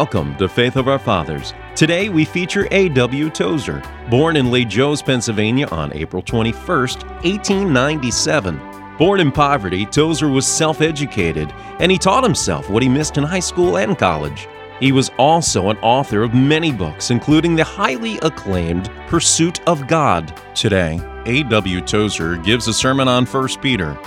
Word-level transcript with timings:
Welcome 0.00 0.34
to 0.36 0.48
Faith 0.48 0.76
of 0.76 0.88
Our 0.88 0.98
Fathers. 0.98 1.52
Today 1.76 2.08
we 2.08 2.24
feature 2.24 2.66
A.W. 2.70 3.28
Tozer, 3.28 3.82
born 4.08 4.34
in 4.34 4.50
La 4.50 4.64
Jose, 4.64 5.04
Pennsylvania 5.04 5.66
on 5.66 5.92
April 5.92 6.22
21, 6.22 6.56
1897. 6.56 8.96
Born 8.96 9.20
in 9.20 9.30
poverty, 9.30 9.84
Tozer 9.84 10.28
was 10.28 10.46
self 10.46 10.80
educated 10.80 11.52
and 11.80 11.92
he 11.92 11.98
taught 11.98 12.24
himself 12.24 12.70
what 12.70 12.82
he 12.82 12.88
missed 12.88 13.18
in 13.18 13.24
high 13.24 13.40
school 13.40 13.76
and 13.76 13.98
college. 13.98 14.48
He 14.80 14.90
was 14.90 15.10
also 15.18 15.68
an 15.68 15.76
author 15.82 16.22
of 16.22 16.32
many 16.32 16.72
books, 16.72 17.10
including 17.10 17.54
the 17.54 17.64
highly 17.64 18.16
acclaimed 18.20 18.90
Pursuit 19.06 19.60
of 19.68 19.86
God. 19.86 20.34
Today, 20.54 20.98
A.W. 21.26 21.82
Tozer 21.82 22.38
gives 22.38 22.68
a 22.68 22.72
sermon 22.72 23.06
on 23.06 23.26
1 23.26 23.48
Peter 23.60 23.98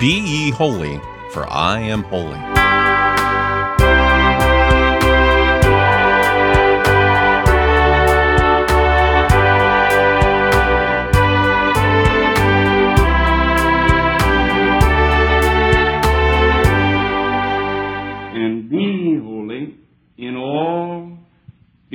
Be 0.00 0.18
ye 0.18 0.50
holy, 0.50 1.00
for 1.30 1.48
I 1.48 1.78
am 1.78 2.02
holy. 2.02 2.65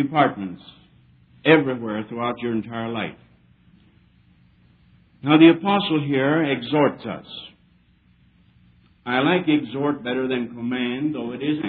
Departments, 0.01 0.61
everywhere 1.45 2.05
throughout 2.07 2.39
your 2.39 2.53
entire 2.53 2.89
life. 2.89 3.17
Now, 5.23 5.37
the 5.37 5.49
apostle 5.49 6.03
here 6.05 6.43
exhorts 6.43 7.05
us. 7.05 7.25
I 9.05 9.20
like 9.20 9.48
exhort 9.48 10.03
better 10.03 10.27
than 10.27 10.49
command, 10.49 11.15
though 11.15 11.31
it 11.34 11.41
is. 11.43 11.59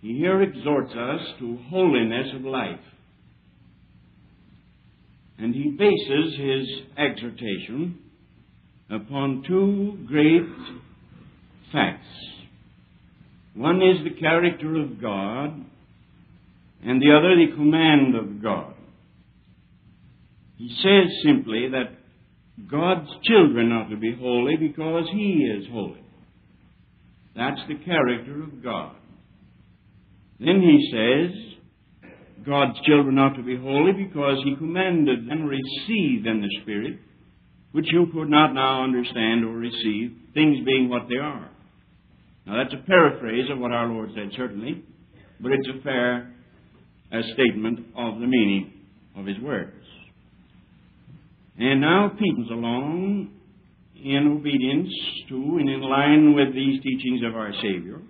He 0.00 0.18
here 0.18 0.42
exhorts 0.42 0.92
us 0.92 1.20
to 1.40 1.58
holiness 1.68 2.28
of 2.34 2.42
life. 2.42 2.80
And 5.38 5.54
he 5.54 5.70
bases 5.70 6.36
his 6.38 6.68
exhortation 6.96 7.98
upon 8.90 9.44
two 9.46 9.98
great 10.06 10.42
facts. 11.72 12.06
One 13.54 13.82
is 13.82 14.04
the 14.04 14.18
character 14.20 14.76
of 14.76 15.00
God, 15.00 15.64
and 16.84 17.00
the 17.00 17.12
other 17.12 17.34
the 17.36 17.56
command 17.56 18.14
of 18.14 18.42
God. 18.42 18.74
He 20.56 20.68
says 20.82 21.12
simply 21.24 21.68
that 21.70 21.98
God's 22.70 23.08
children 23.24 23.72
are 23.72 23.88
to 23.88 23.96
be 23.96 24.16
holy 24.18 24.56
because 24.56 25.04
He 25.12 25.48
is 25.56 25.66
holy. 25.70 26.02
That's 27.36 27.60
the 27.68 27.76
character 27.84 28.42
of 28.42 28.62
God. 28.62 28.96
Then 30.40 30.60
he 30.60 30.90
says 30.92 32.44
God's 32.46 32.78
children 32.86 33.18
are 33.18 33.34
to 33.36 33.42
be 33.42 33.56
holy 33.56 33.92
because 33.92 34.38
He 34.44 34.56
commanded 34.56 35.28
them 35.28 35.46
receive 35.46 36.26
in 36.26 36.40
the 36.40 36.60
Spirit, 36.62 36.98
which 37.72 37.86
you 37.92 38.06
could 38.12 38.28
not 38.28 38.54
now 38.54 38.82
understand 38.82 39.44
or 39.44 39.52
receive, 39.52 40.16
things 40.34 40.64
being 40.64 40.88
what 40.88 41.08
they 41.08 41.16
are. 41.16 41.50
Now, 42.46 42.62
that's 42.62 42.74
a 42.74 42.86
paraphrase 42.86 43.50
of 43.50 43.58
what 43.58 43.72
our 43.72 43.86
Lord 43.86 44.10
said, 44.14 44.30
certainly, 44.36 44.82
but 45.40 45.52
it's 45.52 45.68
a 45.68 45.82
fair 45.82 46.34
uh, 47.12 47.22
statement 47.34 47.80
of 47.96 48.20
the 48.20 48.26
meaning 48.26 48.72
of 49.16 49.26
His 49.26 49.38
words. 49.40 49.74
And 51.58 51.80
now, 51.80 52.12
Peter's 52.18 52.50
along 52.50 53.30
in 53.96 54.38
obedience 54.38 54.92
to 55.28 55.34
and 55.34 55.68
in 55.68 55.80
line 55.80 56.34
with 56.34 56.54
these 56.54 56.80
teachings 56.82 57.22
of 57.26 57.34
our 57.34 57.52
Savior. 57.62 58.00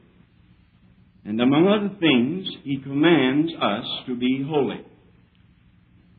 And 1.25 1.41
among 1.41 1.67
other 1.67 1.95
things, 1.99 2.47
he 2.65 2.79
commands 2.79 3.53
us 3.61 3.85
to 4.07 4.17
be 4.17 4.45
holy. 4.49 4.85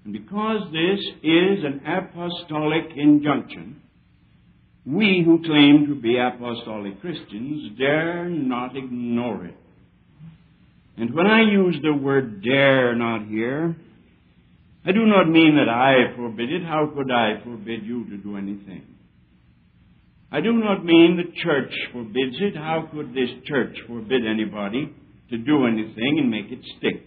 And 0.03 0.14
because 0.14 0.72
this 0.72 1.00
is 1.24 1.64
an 1.64 1.82
apostolic 1.86 2.86
injunction, 2.96 3.82
we 4.86 5.24
who 5.24 5.44
claim 5.44 5.86
to 5.88 5.96
be 5.96 6.18
apostolic 6.18 7.00
Christians 7.02 7.78
dare 7.78 8.28
not 8.28 8.76
ignore 8.76 9.46
it. 9.46 9.58
And 11.00 11.14
when 11.14 11.28
I 11.28 11.42
use 11.42 11.78
the 11.82 11.94
word 11.94 12.44
dare 12.44 12.94
not 12.94 13.26
here, 13.28 13.74
I 14.86 14.92
do 14.92 15.06
not 15.06 15.30
mean 15.30 15.56
that 15.56 15.70
I 15.70 16.14
forbid 16.18 16.52
it. 16.52 16.62
How 16.64 16.92
could 16.94 17.10
I 17.10 17.42
forbid 17.42 17.86
you 17.86 18.04
to 18.10 18.18
do 18.18 18.36
anything? 18.36 18.84
I 20.30 20.42
do 20.42 20.52
not 20.52 20.84
mean 20.84 21.16
the 21.16 21.42
church 21.42 21.72
forbids 21.94 22.36
it. 22.42 22.56
How 22.56 22.90
could 22.92 23.14
this 23.14 23.30
church 23.46 23.78
forbid 23.88 24.26
anybody 24.26 24.94
to 25.30 25.38
do 25.38 25.66
anything 25.66 26.20
and 26.20 26.30
make 26.30 26.52
it 26.52 26.59
stick? 26.78 27.02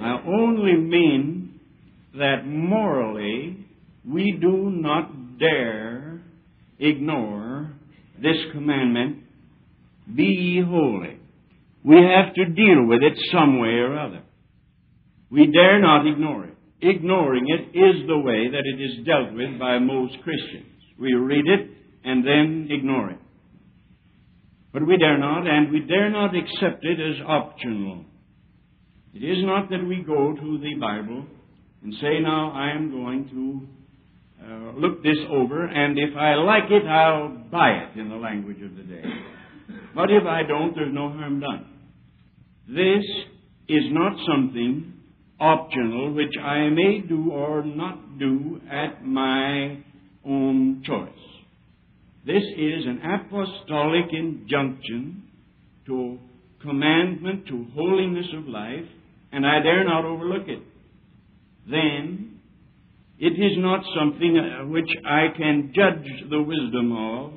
I 0.00 0.18
only 0.26 0.74
mean 0.74 1.60
that 2.18 2.46
morally 2.46 3.66
we 4.08 4.38
do 4.40 4.70
not 4.70 5.38
dare 5.38 6.22
ignore 6.78 7.72
this 8.22 8.36
commandment 8.52 9.18
be 10.14 10.62
holy. 10.66 11.15
We 11.86 11.94
have 11.94 12.34
to 12.34 12.44
deal 12.46 12.84
with 12.88 13.00
it 13.04 13.16
some 13.30 13.60
way 13.60 13.78
or 13.78 13.96
other. 13.96 14.22
We 15.30 15.46
dare 15.46 15.80
not 15.80 16.04
ignore 16.04 16.44
it. 16.46 16.56
Ignoring 16.80 17.46
it 17.46 17.78
is 17.78 18.08
the 18.08 18.18
way 18.18 18.48
that 18.50 18.64
it 18.64 18.82
is 18.82 19.06
dealt 19.06 19.32
with 19.32 19.56
by 19.56 19.78
most 19.78 20.14
Christians. 20.24 20.66
We 20.98 21.14
read 21.14 21.46
it 21.46 21.70
and 22.02 22.26
then 22.26 22.68
ignore 22.70 23.10
it. 23.10 23.18
But 24.72 24.84
we 24.84 24.98
dare 24.98 25.16
not, 25.16 25.46
and 25.46 25.70
we 25.70 25.80
dare 25.80 26.10
not 26.10 26.34
accept 26.34 26.84
it 26.84 26.98
as 26.98 27.24
optional. 27.24 28.04
It 29.14 29.22
is 29.22 29.44
not 29.44 29.70
that 29.70 29.86
we 29.86 30.02
go 30.02 30.34
to 30.34 30.58
the 30.58 30.74
Bible 30.74 31.24
and 31.84 31.94
say, 32.00 32.18
now 32.20 32.50
I 32.50 32.72
am 32.72 32.90
going 32.90 33.28
to 33.30 34.44
uh, 34.44 34.78
look 34.78 35.04
this 35.04 35.18
over, 35.30 35.64
and 35.64 35.96
if 35.96 36.16
I 36.16 36.34
like 36.34 36.68
it, 36.68 36.84
I'll 36.84 37.28
buy 37.28 37.70
it 37.70 37.98
in 37.98 38.08
the 38.08 38.16
language 38.16 38.60
of 38.60 38.76
the 38.76 38.82
day. 38.82 39.04
But 39.94 40.10
if 40.10 40.24
I 40.26 40.42
don't, 40.42 40.74
there's 40.74 40.92
no 40.92 41.10
harm 41.10 41.40
done. 41.40 41.75
This 42.68 43.04
is 43.68 43.84
not 43.90 44.16
something 44.28 44.92
optional 45.38 46.12
which 46.14 46.36
I 46.42 46.68
may 46.68 47.00
do 47.06 47.30
or 47.30 47.62
not 47.64 48.18
do 48.18 48.60
at 48.70 49.04
my 49.04 49.78
own 50.24 50.82
choice. 50.84 51.10
This 52.26 52.42
is 52.42 52.86
an 52.86 53.00
apostolic 53.04 54.06
injunction 54.12 55.22
to 55.86 56.18
commandment 56.60 57.46
to 57.46 57.66
holiness 57.74 58.26
of 58.36 58.48
life, 58.48 58.84
and 59.30 59.46
I 59.46 59.60
dare 59.62 59.84
not 59.84 60.04
overlook 60.04 60.48
it. 60.48 60.62
Then 61.70 62.40
it 63.18 63.32
is 63.32 63.56
not 63.58 63.84
something 63.96 64.38
uh, 64.38 64.66
which 64.66 64.90
I 65.04 65.28
can 65.36 65.72
judge 65.74 66.30
the 66.30 66.42
wisdom 66.42 66.92
of 66.92 67.32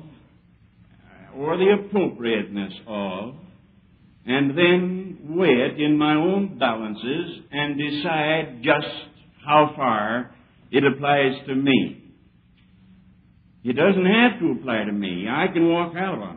or 1.36 1.56
the 1.56 1.76
appropriateness 1.78 2.72
of, 2.86 3.34
and 4.26 4.56
then 4.56 5.18
weigh 5.30 5.48
it 5.48 5.80
in 5.80 5.96
my 5.96 6.14
own 6.14 6.58
balances 6.58 7.40
and 7.50 7.78
decide 7.78 8.62
just 8.62 8.94
how 9.44 9.72
far 9.76 10.34
it 10.70 10.84
applies 10.84 11.46
to 11.46 11.54
me. 11.54 12.02
It 13.64 13.74
doesn't 13.74 14.06
have 14.06 14.40
to 14.40 14.52
apply 14.58 14.84
to 14.84 14.92
me. 14.92 15.26
I 15.28 15.46
can 15.52 15.68
walk 15.68 15.94
out 15.96 16.18
on 16.18 16.36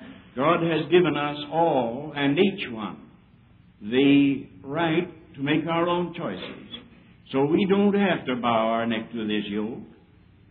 it. 0.00 0.06
God 0.36 0.62
has 0.62 0.90
given 0.90 1.16
us 1.16 1.38
all 1.52 2.12
and 2.14 2.38
each 2.38 2.70
one 2.70 3.08
the 3.80 4.46
right 4.62 5.34
to 5.34 5.40
make 5.42 5.66
our 5.68 5.88
own 5.88 6.14
choices. 6.14 6.68
So 7.32 7.44
we 7.44 7.66
don't 7.68 7.94
have 7.94 8.26
to 8.26 8.36
bow 8.36 8.68
our 8.68 8.86
neck 8.86 9.12
to 9.12 9.26
this 9.26 9.44
yoke, 9.46 9.78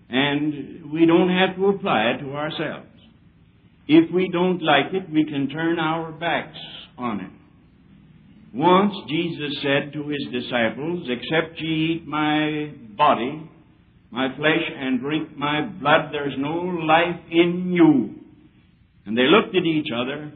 and 0.10 0.92
we 0.92 1.06
don't 1.06 1.30
have 1.30 1.56
to 1.58 1.68
apply 1.68 2.12
it 2.12 2.18
to 2.20 2.34
ourselves. 2.34 2.88
If 3.88 4.12
we 4.12 4.30
don't 4.30 4.62
like 4.62 4.94
it, 4.94 5.10
we 5.10 5.24
can 5.26 5.50
turn 5.50 5.80
our 5.80 6.12
backs 6.12 6.58
on 6.98 7.22
it. 7.22 7.32
Once 8.54 8.94
Jesus 9.08 9.52
said 9.62 9.94
to 9.94 10.08
his 10.08 10.26
disciples, 10.32 11.08
Except 11.10 11.60
ye 11.60 11.96
eat 11.96 12.08
my 12.08 12.72
body, 12.98 13.50
my 14.12 14.36
flesh, 14.36 14.64
and 14.78 15.00
drink 15.00 15.38
my 15.38 15.62
blood, 15.62 16.10
there's 16.12 16.34
no 16.38 16.54
life 16.54 17.20
in 17.30 17.72
you. 17.74 18.16
And 19.06 19.18
they 19.18 19.28
looked 19.28 19.56
at 19.56 19.64
each 19.64 19.88
other 19.96 20.32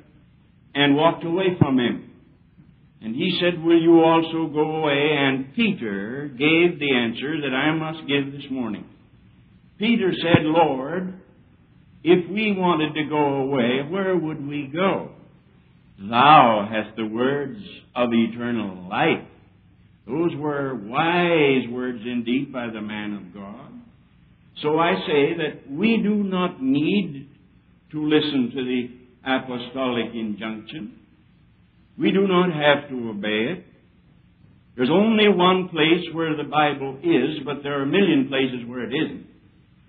and 0.73 0.95
walked 0.95 1.25
away 1.25 1.57
from 1.59 1.77
him. 1.77 2.09
And 3.01 3.15
he 3.15 3.37
said, 3.41 3.61
Will 3.61 3.81
you 3.81 4.01
also 4.01 4.47
go 4.53 4.77
away? 4.77 5.17
And 5.17 5.53
Peter 5.55 6.27
gave 6.29 6.79
the 6.79 6.93
answer 6.95 7.41
that 7.41 7.55
I 7.55 7.73
must 7.75 8.07
give 8.07 8.31
this 8.31 8.49
morning. 8.51 8.85
Peter 9.79 10.13
said, 10.21 10.43
Lord, 10.43 11.20
if 12.03 12.29
we 12.29 12.53
wanted 12.53 12.93
to 12.95 13.09
go 13.09 13.17
away, 13.17 13.81
where 13.89 14.17
would 14.17 14.47
we 14.47 14.69
go? 14.73 15.11
Thou 15.99 16.67
hast 16.71 16.95
the 16.95 17.05
words 17.05 17.59
of 17.95 18.09
eternal 18.11 18.89
life. 18.89 19.27
Those 20.07 20.35
were 20.35 20.75
wise 20.75 21.69
words 21.69 21.99
indeed 22.03 22.51
by 22.51 22.67
the 22.67 22.81
man 22.81 23.13
of 23.13 23.33
God. 23.33 23.71
So 24.61 24.79
I 24.79 24.95
say 25.07 25.37
that 25.37 25.71
we 25.71 26.01
do 26.01 26.23
not 26.23 26.61
need 26.61 27.29
to 27.91 28.03
listen 28.03 28.51
to 28.55 28.63
the 28.63 28.89
apostolic 29.25 30.13
injunction. 30.13 30.93
We 31.99 32.11
do 32.11 32.27
not 32.27 32.51
have 32.51 32.89
to 32.89 33.09
obey 33.09 33.53
it. 33.53 33.65
There's 34.75 34.89
only 34.89 35.27
one 35.29 35.69
place 35.69 36.05
where 36.13 36.35
the 36.35 36.49
Bible 36.49 36.97
is, 37.03 37.43
but 37.45 37.61
there 37.61 37.79
are 37.79 37.83
a 37.83 37.87
million 37.87 38.27
places 38.27 38.67
where 38.67 38.83
it 38.83 38.93
isn't. 38.93 39.27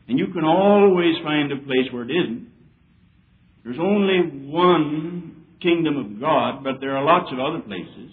And 0.09 0.19
you 0.19 0.27
can 0.29 0.45
always 0.45 1.15
find 1.23 1.53
a 1.53 1.57
place 1.57 1.93
where 1.93 2.03
it 2.03 2.11
isn't. 2.11 2.49
There's 3.65 3.79
only 3.79 4.49
one 4.51 5.45
kingdom 5.61 5.97
of 5.97 6.21
God, 6.21 6.65
but 6.65 6.81
there 6.81 6.97
are 6.97 7.05
lots 7.05 7.33
of 7.33 7.39
other 7.39 7.61
places. 7.61 8.11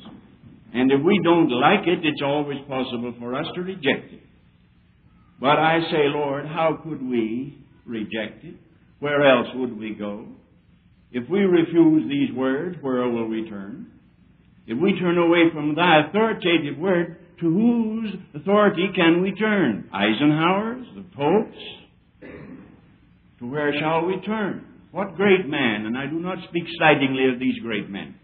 And 0.73 0.91
if 0.91 1.01
we 1.03 1.19
don't 1.23 1.49
like 1.49 1.87
it, 1.87 1.99
it's 2.03 2.21
always 2.23 2.59
possible 2.67 3.15
for 3.19 3.35
us 3.35 3.47
to 3.55 3.61
reject 3.61 4.13
it. 4.13 4.21
But 5.39 5.57
I 5.57 5.79
say, 5.89 6.05
Lord, 6.07 6.45
how 6.45 6.79
could 6.83 7.01
we 7.01 7.57
reject 7.85 8.43
it? 8.43 8.55
Where 8.99 9.27
else 9.27 9.47
would 9.55 9.77
we 9.77 9.95
go? 9.95 10.27
If 11.11 11.27
we 11.29 11.39
refuse 11.39 12.07
these 12.07 12.35
words, 12.35 12.77
where 12.81 13.07
will 13.09 13.27
we 13.27 13.49
turn? 13.49 13.87
If 14.67 14.77
we 14.79 14.99
turn 14.99 15.17
away 15.17 15.49
from 15.51 15.73
thy 15.73 16.07
authoritative 16.07 16.77
word, 16.77 17.17
to 17.39 17.45
whose 17.45 18.13
authority 18.35 18.89
can 18.95 19.21
we 19.21 19.33
turn? 19.33 19.89
Eisenhower's? 19.91 20.85
The 20.95 21.05
Pope's? 21.15 21.57
To 23.39 23.47
where 23.49 23.71
shall 23.79 24.05
we 24.05 24.19
turn? 24.25 24.65
What 24.91 25.15
great 25.15 25.47
man, 25.47 25.85
and 25.85 25.97
I 25.97 26.07
do 26.07 26.19
not 26.19 26.39
speak 26.49 26.63
slightingly 26.77 27.31
of 27.31 27.39
these 27.39 27.57
great 27.59 27.89
men, 27.89 28.15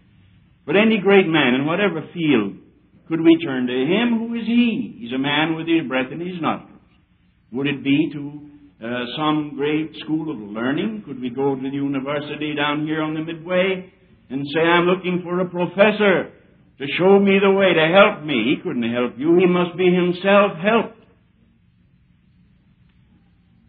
but 0.66 0.76
any 0.76 0.98
great 0.98 1.26
man 1.26 1.54
in 1.54 1.64
whatever 1.64 2.02
field 2.12 2.54
could 3.08 3.20
we 3.20 3.38
turn 3.42 3.66
to 3.66 3.72
him? 3.72 4.18
Who 4.18 4.34
is 4.34 4.46
he? 4.46 4.98
He's 5.00 5.12
a 5.12 5.18
man 5.18 5.54
with 5.54 5.68
his 5.68 5.86
breath 5.86 6.10
in 6.12 6.20
his 6.20 6.40
nostrils. 6.40 6.80
Would 7.52 7.68
it 7.68 7.84
be 7.84 8.10
to 8.12 8.40
uh, 8.84 9.04
some 9.16 9.54
great 9.56 9.94
school 10.04 10.30
of 10.30 10.38
learning? 10.38 11.04
Could 11.06 11.20
we 11.20 11.30
go 11.30 11.54
to 11.54 11.62
the 11.62 11.68
university 11.68 12.54
down 12.54 12.84
here 12.84 13.00
on 13.00 13.14
the 13.14 13.22
Midway 13.22 13.92
and 14.28 14.44
say, 14.52 14.60
I'm 14.60 14.84
looking 14.84 15.22
for 15.22 15.40
a 15.40 15.48
professor 15.48 16.32
to 16.78 16.86
show 16.98 17.18
me 17.20 17.38
the 17.40 17.52
way, 17.52 17.72
to 17.72 17.86
help 17.94 18.24
me? 18.24 18.54
He 18.54 18.62
couldn't 18.62 18.92
help 18.92 19.12
you. 19.16 19.38
He 19.38 19.46
must 19.46 19.78
be 19.78 19.86
himself 19.86 20.58
helped. 20.58 20.95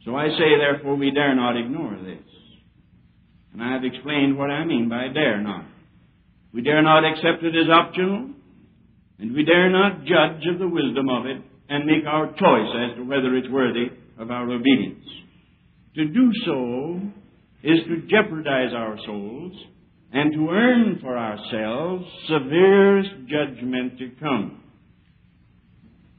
So 0.08 0.16
I 0.16 0.30
say, 0.30 0.58
therefore, 0.58 0.96
we 0.96 1.12
dare 1.12 1.36
not 1.36 1.58
ignore 1.58 1.98
this. 1.98 2.24
And 3.52 3.62
I 3.62 3.74
have 3.74 3.84
explained 3.84 4.38
what 4.38 4.50
I 4.50 4.64
mean 4.64 4.88
by 4.88 5.10
dare 5.14 5.42
not. 5.42 5.66
We 6.54 6.62
dare 6.62 6.82
not 6.82 7.04
accept 7.04 7.44
it 7.44 7.54
as 7.54 7.70
optional, 7.70 8.30
and 9.20 9.36
we 9.36 9.44
dare 9.44 9.70
not 9.70 10.06
judge 10.06 10.48
of 10.50 10.60
the 10.60 10.68
wisdom 10.68 11.10
of 11.10 11.26
it 11.26 11.42
and 11.68 11.86
make 11.86 12.06
our 12.08 12.28
choice 12.28 12.90
as 12.90 12.96
to 12.96 13.04
whether 13.04 13.36
it's 13.36 13.50
worthy 13.50 13.88
of 14.18 14.32
our 14.32 14.50
obedience. 14.50 15.04
To 15.96 16.06
do 16.06 16.32
so 16.46 17.02
is 17.64 17.80
to 17.88 18.08
jeopardize 18.08 18.72
our 18.74 18.98
souls 19.06 19.52
and 20.14 20.32
to 20.32 20.50
earn 20.50 21.00
for 21.02 21.18
ourselves 21.18 22.06
severest 22.30 23.10
judgment 23.28 24.00
to 24.00 24.12
come. 24.22 24.64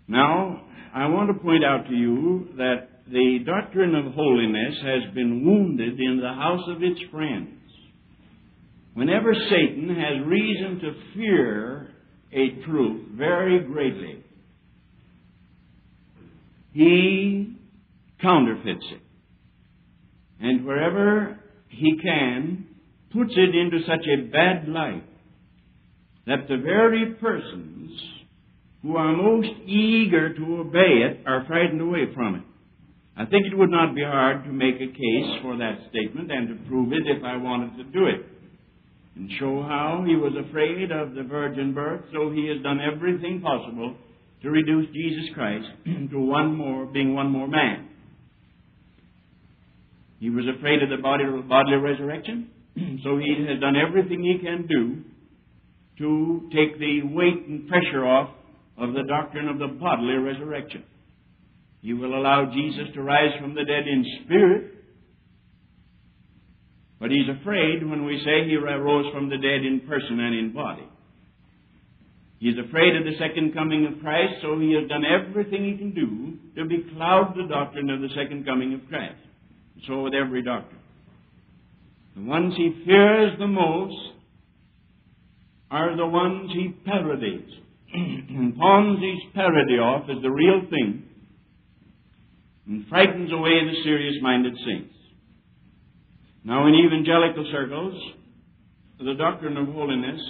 Now, 0.06 0.60
I 0.94 1.06
want 1.06 1.28
to 1.28 1.42
point 1.42 1.64
out 1.64 1.86
to 1.88 1.94
you 1.94 2.48
that 2.58 2.87
the 3.10 3.38
doctrine 3.46 3.94
of 3.94 4.12
holiness 4.14 4.74
has 4.82 5.14
been 5.14 5.44
wounded 5.44 5.98
in 5.98 6.20
the 6.20 6.28
house 6.28 6.64
of 6.68 6.82
its 6.82 7.00
friends. 7.10 7.48
Whenever 8.94 9.32
Satan 9.32 9.88
has 9.88 10.26
reason 10.26 10.80
to 10.80 10.92
fear 11.14 11.90
a 12.32 12.64
truth 12.64 13.08
very 13.16 13.60
greatly, 13.60 14.24
he 16.72 17.56
counterfeits 18.20 18.84
it. 18.92 19.00
And 20.40 20.66
wherever 20.66 21.38
he 21.68 21.98
can, 22.02 22.66
puts 23.12 23.32
it 23.36 23.54
into 23.54 23.80
such 23.86 24.06
a 24.06 24.30
bad 24.30 24.68
light 24.68 25.04
that 26.26 26.46
the 26.48 26.58
very 26.58 27.14
persons 27.14 27.90
who 28.82 28.96
are 28.96 29.16
most 29.16 29.48
eager 29.66 30.34
to 30.34 30.58
obey 30.58 31.04
it 31.04 31.20
are 31.26 31.44
frightened 31.46 31.80
away 31.80 32.12
from 32.14 32.36
it. 32.36 32.42
I 33.18 33.26
think 33.26 33.46
it 33.46 33.58
would 33.58 33.70
not 33.70 33.96
be 33.96 34.02
hard 34.04 34.44
to 34.44 34.52
make 34.52 34.76
a 34.76 34.86
case 34.86 35.42
for 35.42 35.56
that 35.56 35.78
statement 35.90 36.30
and 36.30 36.48
to 36.48 36.68
prove 36.68 36.92
it 36.92 37.02
if 37.04 37.24
I 37.24 37.36
wanted 37.36 37.76
to 37.78 37.84
do 37.90 38.06
it. 38.06 38.24
And 39.16 39.28
show 39.40 39.60
how 39.62 40.04
he 40.06 40.14
was 40.14 40.32
afraid 40.48 40.92
of 40.92 41.14
the 41.14 41.24
virgin 41.24 41.74
birth, 41.74 42.02
so 42.12 42.30
he 42.30 42.46
has 42.46 42.62
done 42.62 42.78
everything 42.80 43.40
possible 43.40 43.96
to 44.42 44.50
reduce 44.50 44.86
Jesus 44.94 45.34
Christ 45.34 45.66
to 46.12 46.20
one 46.20 46.54
more, 46.54 46.86
being 46.86 47.12
one 47.12 47.28
more 47.28 47.48
man. 47.48 47.88
He 50.20 50.30
was 50.30 50.44
afraid 50.56 50.80
of 50.84 50.90
the 50.90 51.02
body, 51.02 51.24
bodily 51.48 51.78
resurrection, 51.78 52.50
so 53.02 53.18
he 53.18 53.34
has 53.48 53.58
done 53.60 53.74
everything 53.74 54.22
he 54.22 54.38
can 54.38 54.68
do 54.68 55.02
to 55.98 56.48
take 56.54 56.78
the 56.78 57.02
weight 57.02 57.48
and 57.48 57.68
pressure 57.68 58.06
off 58.06 58.30
of 58.76 58.92
the 58.92 59.02
doctrine 59.08 59.48
of 59.48 59.58
the 59.58 59.66
bodily 59.66 60.18
resurrection. 60.18 60.84
He 61.82 61.92
will 61.92 62.18
allow 62.18 62.50
Jesus 62.52 62.92
to 62.94 63.02
rise 63.02 63.38
from 63.40 63.54
the 63.54 63.64
dead 63.64 63.86
in 63.86 64.04
spirit, 64.24 64.74
but 67.00 67.10
he's 67.10 67.28
afraid 67.40 67.88
when 67.88 68.04
we 68.04 68.20
say 68.24 68.48
he 68.48 68.56
rose 68.56 69.12
from 69.12 69.28
the 69.28 69.36
dead 69.36 69.64
in 69.64 69.82
person 69.86 70.18
and 70.18 70.34
in 70.34 70.52
body. 70.52 70.88
He's 72.40 72.58
afraid 72.58 72.96
of 72.96 73.04
the 73.04 73.18
second 73.18 73.52
coming 73.52 73.86
of 73.86 74.00
Christ, 74.00 74.34
so 74.42 74.58
he 74.58 74.72
has 74.74 74.88
done 74.88 75.04
everything 75.04 75.64
he 75.64 75.76
can 75.76 75.92
do 75.92 76.38
to 76.56 76.68
becloud 76.68 77.36
the 77.36 77.48
doctrine 77.48 77.90
of 77.90 78.00
the 78.00 78.08
second 78.16 78.44
coming 78.44 78.74
of 78.74 78.80
Christ. 78.88 79.18
So 79.86 80.02
with 80.02 80.14
every 80.14 80.42
doctrine. 80.42 80.80
The 82.16 82.24
ones 82.24 82.54
he 82.56 82.82
fears 82.84 83.38
the 83.38 83.46
most 83.46 83.96
are 85.70 85.96
the 85.96 86.06
ones 86.06 86.50
he 86.52 86.74
parodies 86.84 87.50
and 87.94 88.56
pawns 88.56 88.98
his 89.00 89.32
parody 89.34 89.78
off 89.78 90.08
as 90.10 90.20
the 90.22 90.30
real 90.30 90.62
thing 90.70 91.07
and 92.68 92.86
frightens 92.88 93.32
away 93.32 93.64
the 93.64 93.82
serious 93.82 94.16
minded 94.20 94.54
saints. 94.66 94.94
Now, 96.44 96.66
in 96.66 96.74
evangelical 96.74 97.48
circles, 97.50 97.94
the 98.98 99.14
doctrine 99.14 99.56
of 99.56 99.68
holiness 99.68 100.20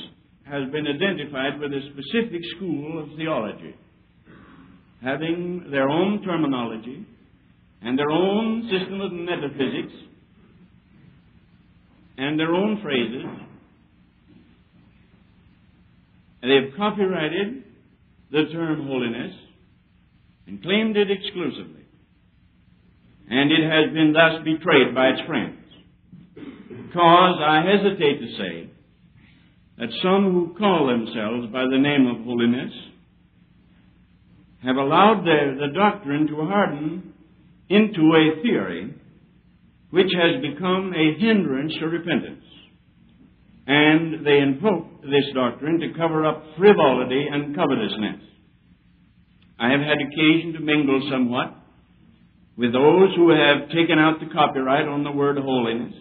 has 0.44 0.70
been 0.70 0.86
identified 0.86 1.60
with 1.60 1.72
a 1.72 1.80
specific 1.92 2.40
school 2.56 3.02
of 3.02 3.16
theology, 3.16 3.74
having 5.02 5.68
their 5.70 5.88
own 5.88 6.22
terminology 6.22 7.06
and 7.82 7.98
their 7.98 8.10
own 8.10 8.68
system 8.70 9.00
of 9.00 9.12
metaphysics 9.12 9.92
and 12.16 12.38
their 12.38 12.54
own 12.54 12.80
phrases. 12.82 13.24
And 16.42 16.50
they've 16.50 16.76
copyrighted 16.76 17.64
the 18.30 18.44
term 18.52 18.86
holiness 18.86 19.34
and 20.46 20.62
claimed 20.62 20.96
it 20.96 21.10
exclusively. 21.10 21.77
And 23.30 23.52
it 23.52 23.62
has 23.62 23.92
been 23.92 24.12
thus 24.12 24.42
betrayed 24.44 24.94
by 24.94 25.08
its 25.08 25.20
friends. 25.26 25.56
Because 26.34 27.38
I 27.40 27.62
hesitate 27.62 28.20
to 28.20 28.36
say 28.38 28.70
that 29.78 29.90
some 30.02 30.32
who 30.32 30.54
call 30.58 30.86
themselves 30.86 31.52
by 31.52 31.64
the 31.70 31.78
name 31.78 32.06
of 32.06 32.24
holiness 32.24 32.72
have 34.64 34.76
allowed 34.76 35.24
their, 35.24 35.54
the 35.54 35.72
doctrine 35.74 36.26
to 36.28 36.36
harden 36.36 37.12
into 37.68 38.00
a 38.00 38.42
theory 38.42 38.94
which 39.90 40.10
has 40.14 40.42
become 40.42 40.92
a 40.94 41.18
hindrance 41.20 41.74
to 41.78 41.86
repentance. 41.86 42.44
And 43.66 44.26
they 44.26 44.38
invoke 44.38 45.02
this 45.02 45.24
doctrine 45.34 45.78
to 45.80 45.92
cover 45.96 46.26
up 46.26 46.42
frivolity 46.56 47.26
and 47.30 47.54
covetousness. 47.54 48.22
I 49.58 49.70
have 49.70 49.80
had 49.80 49.98
occasion 50.00 50.54
to 50.54 50.60
mingle 50.60 51.06
somewhat 51.10 51.54
with 52.58 52.72
those 52.72 53.14
who 53.14 53.30
have 53.30 53.70
taken 53.70 54.00
out 54.00 54.18
the 54.18 54.26
copyright 54.34 54.88
on 54.88 55.04
the 55.04 55.12
word 55.12 55.38
holiness. 55.38 55.94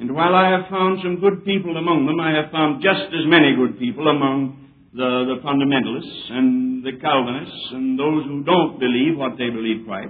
And 0.00 0.14
while 0.14 0.34
I 0.34 0.48
have 0.48 0.70
found 0.70 1.00
some 1.02 1.20
good 1.20 1.44
people 1.44 1.76
among 1.76 2.06
them, 2.06 2.18
I 2.18 2.32
have 2.32 2.50
found 2.50 2.82
just 2.82 3.12
as 3.12 3.28
many 3.28 3.54
good 3.54 3.78
people 3.78 4.08
among 4.08 4.72
the, 4.94 5.36
the 5.36 5.44
fundamentalists 5.44 6.32
and 6.32 6.82
the 6.82 6.96
Calvinists 6.98 7.68
and 7.72 7.98
those 7.98 8.24
who 8.24 8.42
don't 8.42 8.80
believe 8.80 9.18
what 9.18 9.36
they 9.36 9.50
believe 9.50 9.84
quite. 9.84 10.08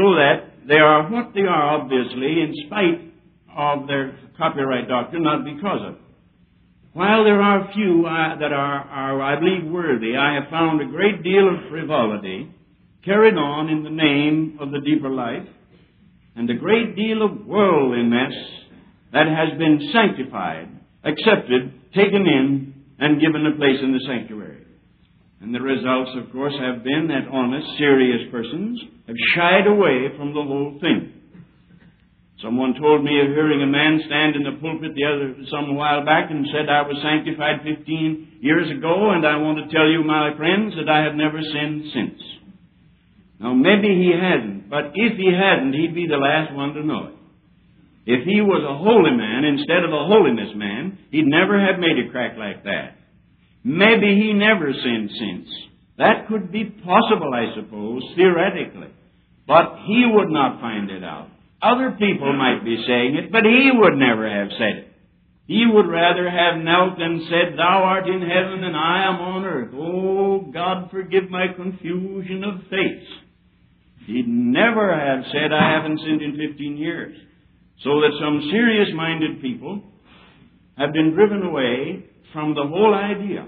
So 0.00 0.16
that 0.16 0.66
they 0.66 0.80
are 0.80 1.10
what 1.10 1.34
they 1.34 1.42
are, 1.42 1.76
obviously, 1.76 2.40
in 2.40 2.54
spite 2.66 3.12
of 3.54 3.86
their 3.86 4.16
copyright 4.38 4.88
doctrine, 4.88 5.24
not 5.24 5.44
because 5.44 5.80
of 5.84 5.94
it. 5.96 6.00
While 6.94 7.24
there 7.24 7.42
are 7.42 7.70
few 7.74 8.06
uh, 8.06 8.38
that 8.38 8.52
are, 8.52 8.80
are, 8.80 9.20
I 9.20 9.38
believe, 9.38 9.70
worthy, 9.70 10.16
I 10.16 10.40
have 10.40 10.48
found 10.48 10.80
a 10.80 10.86
great 10.86 11.22
deal 11.22 11.48
of 11.48 11.68
frivolity 11.68 12.48
carried 13.04 13.34
on 13.34 13.68
in 13.68 13.82
the 13.82 13.90
name 13.90 14.58
of 14.60 14.70
the 14.70 14.80
deeper 14.80 15.10
life, 15.10 15.46
and 16.36 16.48
a 16.48 16.54
great 16.54 16.96
deal 16.96 17.22
of 17.22 17.46
worldliness 17.46 18.34
that 19.12 19.26
has 19.26 19.58
been 19.58 19.90
sanctified, 19.92 20.68
accepted, 21.04 21.92
taken 21.94 22.26
in, 22.26 22.74
and 22.98 23.20
given 23.20 23.46
a 23.46 23.56
place 23.56 23.78
in 23.82 23.92
the 23.92 24.04
sanctuary. 24.06 24.64
And 25.40 25.52
the 25.52 25.60
results, 25.60 26.12
of 26.16 26.30
course, 26.32 26.54
have 26.60 26.84
been 26.84 27.08
that 27.08 27.26
honest, 27.30 27.66
serious 27.76 28.30
persons 28.30 28.80
have 29.08 29.16
shied 29.34 29.66
away 29.66 30.14
from 30.16 30.32
the 30.32 30.42
whole 30.42 30.78
thing. 30.80 31.12
Someone 32.40 32.74
told 32.74 33.04
me 33.04 33.20
of 33.20 33.28
hearing 33.28 33.62
a 33.62 33.66
man 33.66 34.02
stand 34.06 34.36
in 34.36 34.42
the 34.42 34.58
pulpit 34.60 34.94
the 34.94 35.04
other 35.04 35.34
some 35.50 35.74
while 35.74 36.04
back 36.04 36.30
and 36.30 36.46
said 36.50 36.70
I 36.70 36.82
was 36.82 36.96
sanctified 37.02 37.62
15 37.62 38.38
years 38.40 38.70
ago, 38.70 39.10
and 39.10 39.26
I 39.26 39.36
want 39.36 39.58
to 39.58 39.74
tell 39.74 39.86
you, 39.86 40.02
my 40.02 40.34
friends, 40.36 40.74
that 40.78 40.88
I 40.88 41.02
have 41.02 41.14
never 41.14 41.42
sinned 41.42 41.90
since. 41.92 42.31
Now, 43.42 43.54
maybe 43.54 43.88
he 43.88 44.12
hadn't, 44.14 44.70
but 44.70 44.94
if 44.94 45.18
he 45.18 45.26
hadn't, 45.26 45.74
he'd 45.74 45.94
be 45.94 46.06
the 46.06 46.16
last 46.16 46.54
one 46.54 46.74
to 46.74 46.86
know 46.86 47.10
it. 47.10 47.14
If 48.06 48.24
he 48.24 48.40
was 48.40 48.62
a 48.62 48.78
holy 48.78 49.10
man 49.18 49.42
instead 49.42 49.82
of 49.82 49.90
a 49.90 50.06
holiness 50.06 50.54
man, 50.54 50.98
he'd 51.10 51.26
never 51.26 51.58
have 51.58 51.82
made 51.82 51.98
a 51.98 52.10
crack 52.10 52.38
like 52.38 52.62
that. 52.64 53.02
Maybe 53.64 54.14
he 54.14 54.32
never 54.32 54.72
sinned 54.72 55.10
since. 55.10 55.48
That 55.98 56.28
could 56.28 56.50
be 56.50 56.64
possible, 56.64 57.30
I 57.34 57.54
suppose, 57.54 58.02
theoretically. 58.14 58.94
But 59.46 59.74
he 59.86 60.06
would 60.06 60.30
not 60.30 60.60
find 60.60 60.90
it 60.90 61.02
out. 61.02 61.28
Other 61.60 61.92
people 61.98 62.32
might 62.32 62.64
be 62.64 62.84
saying 62.86 63.16
it, 63.16 63.32
but 63.32 63.44
he 63.44 63.70
would 63.74 63.98
never 63.98 64.28
have 64.28 64.50
said 64.58 64.86
it. 64.86 64.88
He 65.46 65.66
would 65.66 65.88
rather 65.88 66.30
have 66.30 66.62
knelt 66.62 66.98
and 66.98 67.22
said, 67.26 67.58
Thou 67.58 67.82
art 67.82 68.08
in 68.08 68.22
heaven 68.22 68.62
and 68.64 68.76
I 68.76 69.04
am 69.04 69.20
on 69.20 69.44
earth. 69.44 69.74
Oh, 69.74 70.50
God, 70.52 70.90
forgive 70.90 71.28
my 71.30 71.46
confusion 71.54 72.42
of 72.44 72.62
faith. 72.70 73.21
He'd 74.06 74.28
never 74.28 74.92
have 74.92 75.24
said, 75.32 75.52
I 75.52 75.72
haven't 75.72 75.98
sinned 75.98 76.22
in 76.22 76.36
15 76.50 76.76
years. 76.76 77.16
So 77.82 78.00
that 78.00 78.12
some 78.20 78.48
serious 78.50 78.88
minded 78.94 79.40
people 79.40 79.82
have 80.76 80.92
been 80.92 81.12
driven 81.14 81.42
away 81.42 82.04
from 82.32 82.54
the 82.54 82.66
whole 82.66 82.94
idea 82.94 83.46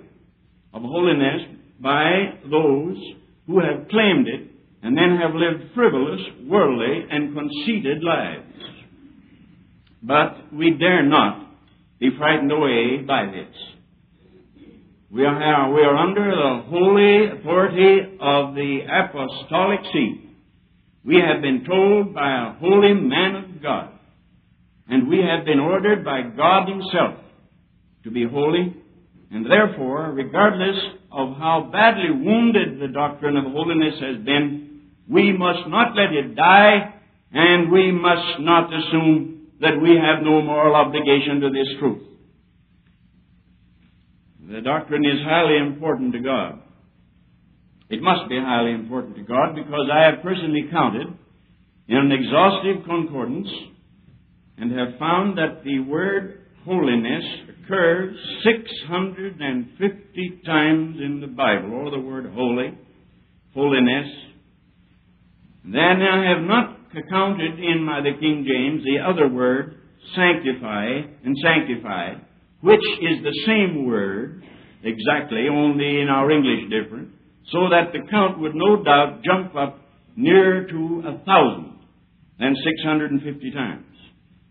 of 0.72 0.82
holiness 0.82 1.42
by 1.80 2.38
those 2.50 2.96
who 3.46 3.60
have 3.60 3.88
claimed 3.88 4.28
it 4.28 4.50
and 4.82 4.96
then 4.96 5.16
have 5.16 5.34
lived 5.34 5.72
frivolous, 5.74 6.20
worldly, 6.46 7.04
and 7.10 7.34
conceited 7.34 8.02
lives. 8.02 8.44
But 10.02 10.52
we 10.52 10.72
dare 10.72 11.02
not 11.02 11.50
be 11.98 12.10
frightened 12.18 12.52
away 12.52 12.98
by 13.06 13.26
this. 13.26 13.54
We 15.10 15.24
are, 15.24 15.72
we 15.72 15.80
are 15.80 15.96
under 15.96 16.30
the 16.30 16.62
holy 16.68 17.38
authority 17.38 18.18
of 18.20 18.54
the 18.54 18.80
apostolic 18.90 19.80
see. 19.92 20.23
We 21.04 21.16
have 21.16 21.42
been 21.42 21.64
told 21.64 22.14
by 22.14 22.30
a 22.30 22.52
holy 22.54 22.94
man 22.94 23.36
of 23.36 23.62
God, 23.62 23.90
and 24.88 25.08
we 25.08 25.18
have 25.18 25.44
been 25.44 25.60
ordered 25.60 26.04
by 26.04 26.22
God 26.22 26.68
Himself 26.68 27.18
to 28.04 28.10
be 28.10 28.24
holy, 28.24 28.74
and 29.30 29.44
therefore, 29.44 30.12
regardless 30.12 30.76
of 31.12 31.36
how 31.36 31.68
badly 31.70 32.10
wounded 32.10 32.80
the 32.80 32.88
doctrine 32.88 33.36
of 33.36 33.44
holiness 33.44 33.94
has 34.00 34.24
been, 34.24 34.90
we 35.08 35.32
must 35.32 35.68
not 35.68 35.94
let 35.94 36.12
it 36.12 36.34
die, 36.34 36.94
and 37.32 37.70
we 37.70 37.92
must 37.92 38.40
not 38.40 38.72
assume 38.72 39.48
that 39.60 39.80
we 39.80 39.96
have 39.96 40.22
no 40.22 40.40
moral 40.40 40.74
obligation 40.74 41.40
to 41.40 41.50
this 41.50 41.68
truth. 41.78 42.02
The 44.50 44.60
doctrine 44.60 45.04
is 45.04 45.22
highly 45.22 45.58
important 45.58 46.12
to 46.12 46.20
God. 46.20 46.60
It 47.90 48.02
must 48.02 48.28
be 48.28 48.38
highly 48.38 48.72
important 48.72 49.16
to 49.16 49.22
God 49.22 49.54
because 49.54 49.88
I 49.92 50.04
have 50.04 50.22
personally 50.22 50.68
counted 50.70 51.06
in 51.88 51.96
an 51.96 52.12
exhaustive 52.12 52.84
concordance 52.86 53.48
and 54.56 54.70
have 54.72 54.98
found 54.98 55.36
that 55.38 55.62
the 55.64 55.80
word 55.80 56.40
holiness 56.64 57.24
occurs 57.48 58.16
650 58.42 60.40
times 60.46 60.96
in 61.00 61.20
the 61.20 61.26
Bible, 61.26 61.74
or 61.74 61.90
the 61.90 62.00
word 62.00 62.32
holy, 62.32 62.72
holiness, 63.52 64.08
then 65.64 66.02
I 66.02 66.30
have 66.30 66.42
not 66.42 66.78
counted 67.10 67.58
in 67.58 67.82
my, 67.84 68.00
the 68.00 68.12
King 68.20 68.46
James 68.46 68.84
the 68.84 69.00
other 69.00 69.28
word, 69.28 69.80
sanctify 70.14 71.00
and 71.24 71.36
sanctified, 71.42 72.24
which 72.60 72.84
is 73.00 73.22
the 73.22 73.42
same 73.46 73.86
word 73.86 74.42
exactly, 74.82 75.48
only 75.50 76.00
in 76.00 76.08
our 76.08 76.30
English 76.30 76.70
different, 76.70 77.10
so 77.52 77.68
that 77.70 77.92
the 77.92 78.00
count 78.10 78.38
would 78.40 78.54
no 78.54 78.82
doubt 78.82 79.22
jump 79.22 79.54
up 79.54 79.78
near 80.16 80.66
to 80.66 81.02
a 81.06 81.24
thousand 81.24 81.78
and 82.38 82.56
650 82.56 83.50
times. 83.52 83.84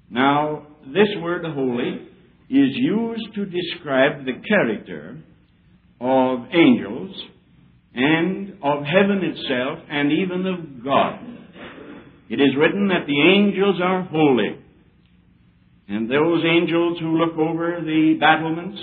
Now, 0.09 0.67
this 0.85 1.07
word 1.21 1.45
holy 1.45 2.07
is 2.50 2.75
used 2.75 3.33
to 3.35 3.45
describe 3.45 4.25
the 4.25 4.33
character 4.47 5.17
of 6.00 6.39
angels 6.53 7.15
and 7.95 8.57
of 8.63 8.83
heaven 8.83 9.21
itself 9.23 9.79
and 9.89 10.12
even 10.12 10.45
of 10.45 10.83
God. 10.83 11.19
It 12.29 12.39
is 12.41 12.55
written 12.57 12.88
that 12.89 13.05
the 13.07 13.21
angels 13.21 13.79
are 13.81 14.03
holy. 14.03 14.59
And 15.88 16.09
those 16.09 16.43
angels 16.45 17.00
who 17.00 17.17
look 17.17 17.38
over 17.38 17.81
the 17.81 18.17
battlements 18.19 18.81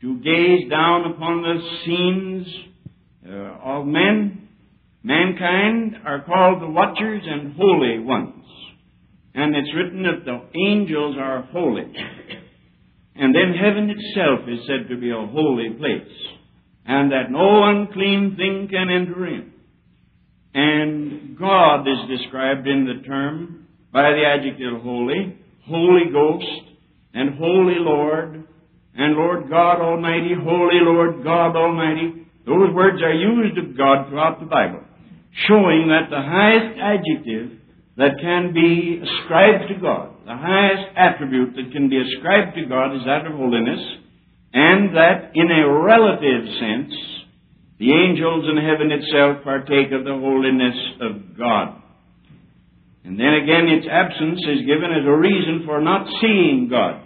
to 0.00 0.18
gaze 0.20 0.68
down 0.68 1.10
upon 1.12 1.42
the 1.42 1.60
scenes 1.84 2.46
Uh, 3.28 3.58
of 3.62 3.86
men, 3.86 4.48
mankind, 5.02 5.96
are 6.06 6.24
called 6.24 6.62
the 6.62 6.70
watchers 6.70 7.22
and 7.26 7.54
holy 7.54 7.98
ones. 7.98 8.44
And 9.34 9.54
it's 9.54 9.74
written 9.74 10.02
that 10.04 10.24
the 10.24 10.58
angels 10.58 11.16
are 11.18 11.42
holy. 11.52 11.92
And 13.14 13.34
then 13.34 13.52
heaven 13.60 13.90
itself 13.90 14.48
is 14.48 14.66
said 14.66 14.88
to 14.88 14.96
be 14.96 15.10
a 15.10 15.26
holy 15.26 15.70
place 15.78 16.38
and 16.88 17.12
that 17.12 17.30
no 17.30 17.64
unclean 17.64 18.34
thing 18.36 18.66
can 18.70 18.88
enter 18.90 19.26
in. 19.26 19.52
And 20.54 21.38
God 21.38 21.82
is 21.82 22.18
described 22.18 22.66
in 22.66 22.86
the 22.86 23.06
term 23.06 23.66
by 23.92 24.10
the 24.10 24.24
adjective 24.24 24.80
holy, 24.82 25.38
Holy 25.66 26.10
Ghost, 26.10 26.78
and 27.12 27.34
Holy 27.34 27.76
Lord, 27.78 28.42
and 28.94 29.14
Lord 29.14 29.50
God 29.50 29.82
Almighty, 29.82 30.30
Holy 30.42 30.80
Lord 30.80 31.22
God 31.22 31.56
Almighty. 31.56 32.17
Those 32.48 32.72
words 32.72 33.02
are 33.02 33.12
used 33.12 33.58
of 33.58 33.76
God 33.76 34.08
throughout 34.08 34.40
the 34.40 34.46
Bible, 34.46 34.80
showing 35.46 35.92
that 35.92 36.08
the 36.08 36.24
highest 36.24 36.80
adjective 36.80 37.60
that 37.98 38.16
can 38.22 38.54
be 38.54 39.04
ascribed 39.04 39.68
to 39.68 39.76
God, 39.76 40.16
the 40.24 40.36
highest 40.36 40.96
attribute 40.96 41.54
that 41.56 41.70
can 41.72 41.90
be 41.90 42.00
ascribed 42.00 42.56
to 42.56 42.64
God 42.64 42.96
is 42.96 43.04
that 43.04 43.26
of 43.26 43.36
holiness, 43.36 43.84
and 44.54 44.96
that 44.96 45.32
in 45.34 45.50
a 45.50 45.68
relative 45.68 46.48
sense, 46.56 46.94
the 47.78 47.92
angels 47.92 48.48
in 48.48 48.56
heaven 48.56 48.96
itself 48.96 49.44
partake 49.44 49.92
of 49.92 50.04
the 50.04 50.16
holiness 50.16 50.78
of 51.02 51.36
God. 51.36 51.82
And 53.04 53.20
then 53.20 53.34
again, 53.44 53.68
its 53.68 53.86
absence 53.90 54.40
is 54.40 54.64
given 54.64 54.88
as 54.88 55.04
a 55.04 55.16
reason 55.16 55.64
for 55.66 55.80
not 55.80 56.08
seeing 56.20 56.68
God. 56.70 57.02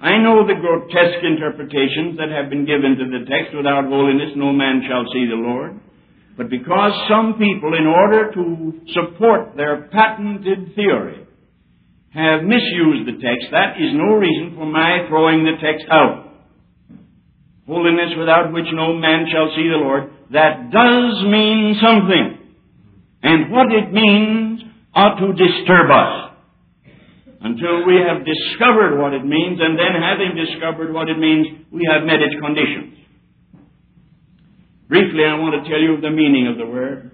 I 0.00 0.16
know 0.16 0.46
the 0.46 0.56
grotesque 0.56 1.22
interpretations 1.22 2.16
that 2.16 2.32
have 2.32 2.48
been 2.48 2.64
given 2.64 2.96
to 2.96 3.06
the 3.06 3.28
text, 3.28 3.54
without 3.54 3.84
holiness 3.84 4.32
no 4.36 4.52
man 4.52 4.82
shall 4.88 5.04
see 5.12 5.28
the 5.28 5.36
Lord. 5.36 5.78
But 6.36 6.48
because 6.48 6.92
some 7.08 7.34
people, 7.36 7.76
in 7.76 7.86
order 7.86 8.32
to 8.32 8.80
support 8.96 9.56
their 9.56 9.88
patented 9.92 10.74
theory, 10.74 11.26
have 12.10 12.42
misused 12.42 13.06
the 13.06 13.20
text, 13.20 13.52
that 13.52 13.76
is 13.76 13.92
no 13.92 14.16
reason 14.16 14.56
for 14.56 14.66
my 14.66 15.04
throwing 15.08 15.44
the 15.44 15.60
text 15.60 15.84
out 15.90 16.30
holiness 17.70 18.10
without 18.18 18.52
which 18.52 18.66
no 18.74 18.92
man 18.92 19.26
shall 19.30 19.48
see 19.54 19.68
the 19.70 19.78
Lord, 19.78 20.10
that 20.32 20.70
does 20.74 21.24
mean 21.30 21.78
something. 21.80 22.58
And 23.22 23.52
what 23.52 23.70
it 23.70 23.92
means 23.92 24.62
ought 24.92 25.20
to 25.20 25.32
disturb 25.32 25.90
us 25.90 26.19
until 27.40 27.86
we 27.86 27.96
have 28.06 28.24
discovered 28.24 28.98
what 29.00 29.14
it 29.14 29.24
means, 29.24 29.58
and 29.60 29.78
then 29.78 29.96
having 30.00 30.36
discovered 30.36 30.92
what 30.92 31.08
it 31.08 31.18
means, 31.18 31.46
we 31.72 31.88
have 31.90 32.04
met 32.04 32.20
its 32.20 32.34
conditions. 32.40 32.98
Briefly, 34.88 35.24
I 35.24 35.38
want 35.38 35.62
to 35.62 35.70
tell 35.70 35.80
you 35.80 36.00
the 36.00 36.10
meaning 36.10 36.48
of 36.48 36.58
the 36.58 36.66
word. 36.66 37.10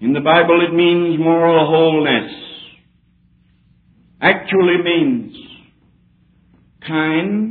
In 0.00 0.12
the 0.14 0.20
Bible, 0.20 0.66
it 0.66 0.74
means 0.74 1.18
moral 1.18 1.66
wholeness. 1.66 2.32
Actually 4.22 4.82
means 4.82 5.36
kind, 6.86 7.50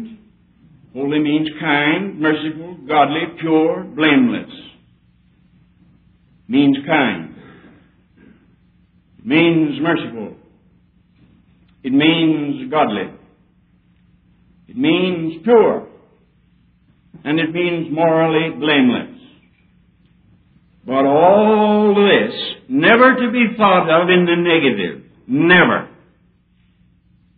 Holy 0.94 1.20
means 1.20 1.48
kind, 1.60 2.20
merciful, 2.20 2.78
godly, 2.88 3.22
pure, 3.40 3.84
blameless. 3.84 4.50
Means 6.48 6.78
kind. 6.88 7.36
Means 9.24 9.80
merciful. 9.82 10.36
It 11.90 11.94
means 11.94 12.70
godly. 12.70 13.10
It 14.68 14.78
means 14.78 15.42
pure. 15.44 15.88
And 17.24 17.40
it 17.40 17.52
means 17.52 17.88
morally 17.92 18.56
blameless. 18.60 19.20
But 20.86 21.08
all 21.08 21.96
this 21.96 22.36
never 22.70 23.16
to 23.16 23.32
be 23.32 23.56
thought 23.58 23.90
of 23.90 24.08
in 24.08 24.28
the 24.28 24.36
negative. 24.36 25.12
Never. 25.28 25.90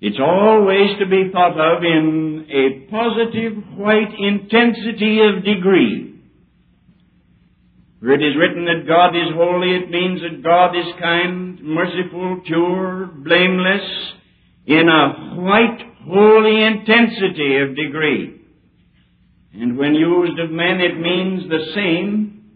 It's 0.02 0.20
always 0.20 1.00
to 1.00 1.06
be 1.06 1.30
thought 1.32 1.58
of 1.58 1.84
in 1.84 2.46
a 2.52 2.92
positive 2.92 3.54
white 3.78 4.14
intensity 4.20 5.22
of 5.22 5.46
degree. 5.46 6.20
For 8.02 8.12
it 8.12 8.22
is 8.22 8.36
written 8.38 8.66
that 8.66 8.86
God 8.86 9.16
is 9.16 9.34
holy, 9.34 9.78
it 9.78 9.90
means 9.90 10.20
that 10.20 10.44
God 10.44 10.76
is 10.76 10.94
kind, 11.00 11.58
merciful, 11.64 12.42
pure, 12.46 13.06
blameless, 13.06 14.18
in 14.66 14.90
a 14.90 15.42
white, 15.42 15.80
holy 16.06 16.64
intensity 16.64 17.58
of 17.58 17.76
degree. 17.76 18.42
And 19.54 19.78
when 19.78 19.96
used 19.96 20.40
of 20.40 20.52
men, 20.52 20.80
it 20.80 21.00
means 21.00 21.50
the 21.50 21.72
same, 21.76 22.52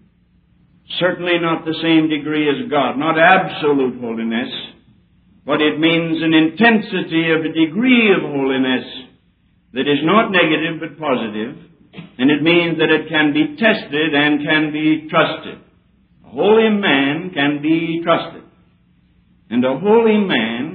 certainly 1.00 1.40
not 1.42 1.66
the 1.66 1.78
same 1.82 2.10
degree 2.10 2.48
as 2.50 2.70
God, 2.70 2.98
not 2.98 3.20
absolute 3.20 4.00
holiness, 4.00 4.50
but 5.46 5.62
it 5.62 5.80
means 5.80 6.22
an 6.22 6.34
intensity 6.34 7.32
of 7.32 7.42
a 7.42 7.54
degree 7.54 8.14
of 8.14 8.22
holiness 8.22 8.86
that 9.74 9.88
is 9.88 10.00
not 10.04 10.32
negative 10.32 10.80
but 10.80 10.98
positive, 10.98 11.58
and 12.18 12.32
it 12.32 12.42
means 12.42 12.78
that 12.80 12.90
it 12.90 13.10
can 13.10 13.34
be 13.34 13.56
tested 13.58 14.14
and 14.14 14.46
can 14.46 14.72
be 14.72 15.08
trusted. 15.10 15.60
A 16.26 16.30
holy 16.30 16.70
man 16.70 17.32
can 17.34 17.62
be 17.62 18.02
trusted, 18.04 18.44
and 19.50 19.66
a 19.66 19.78
holy 19.78 20.18
man 20.18 20.75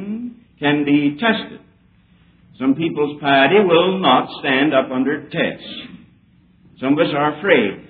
can 0.61 0.85
be 0.85 1.19
tested. 1.19 1.61
Some 2.59 2.75
people's 2.75 3.19
piety 3.21 3.59
will 3.65 3.99
not 3.99 4.29
stand 4.41 4.75
up 4.75 4.91
under 4.93 5.29
test. 5.31 5.65
Some 6.79 6.93
of 6.93 6.99
us 6.99 7.13
are 7.17 7.39
afraid. 7.39 7.89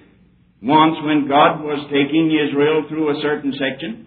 Once, 0.62 0.96
when 1.04 1.26
God 1.26 1.62
was 1.62 1.82
taking 1.90 2.30
Israel 2.30 2.84
through 2.88 3.10
a 3.10 3.20
certain 3.22 3.52
section, 3.52 4.06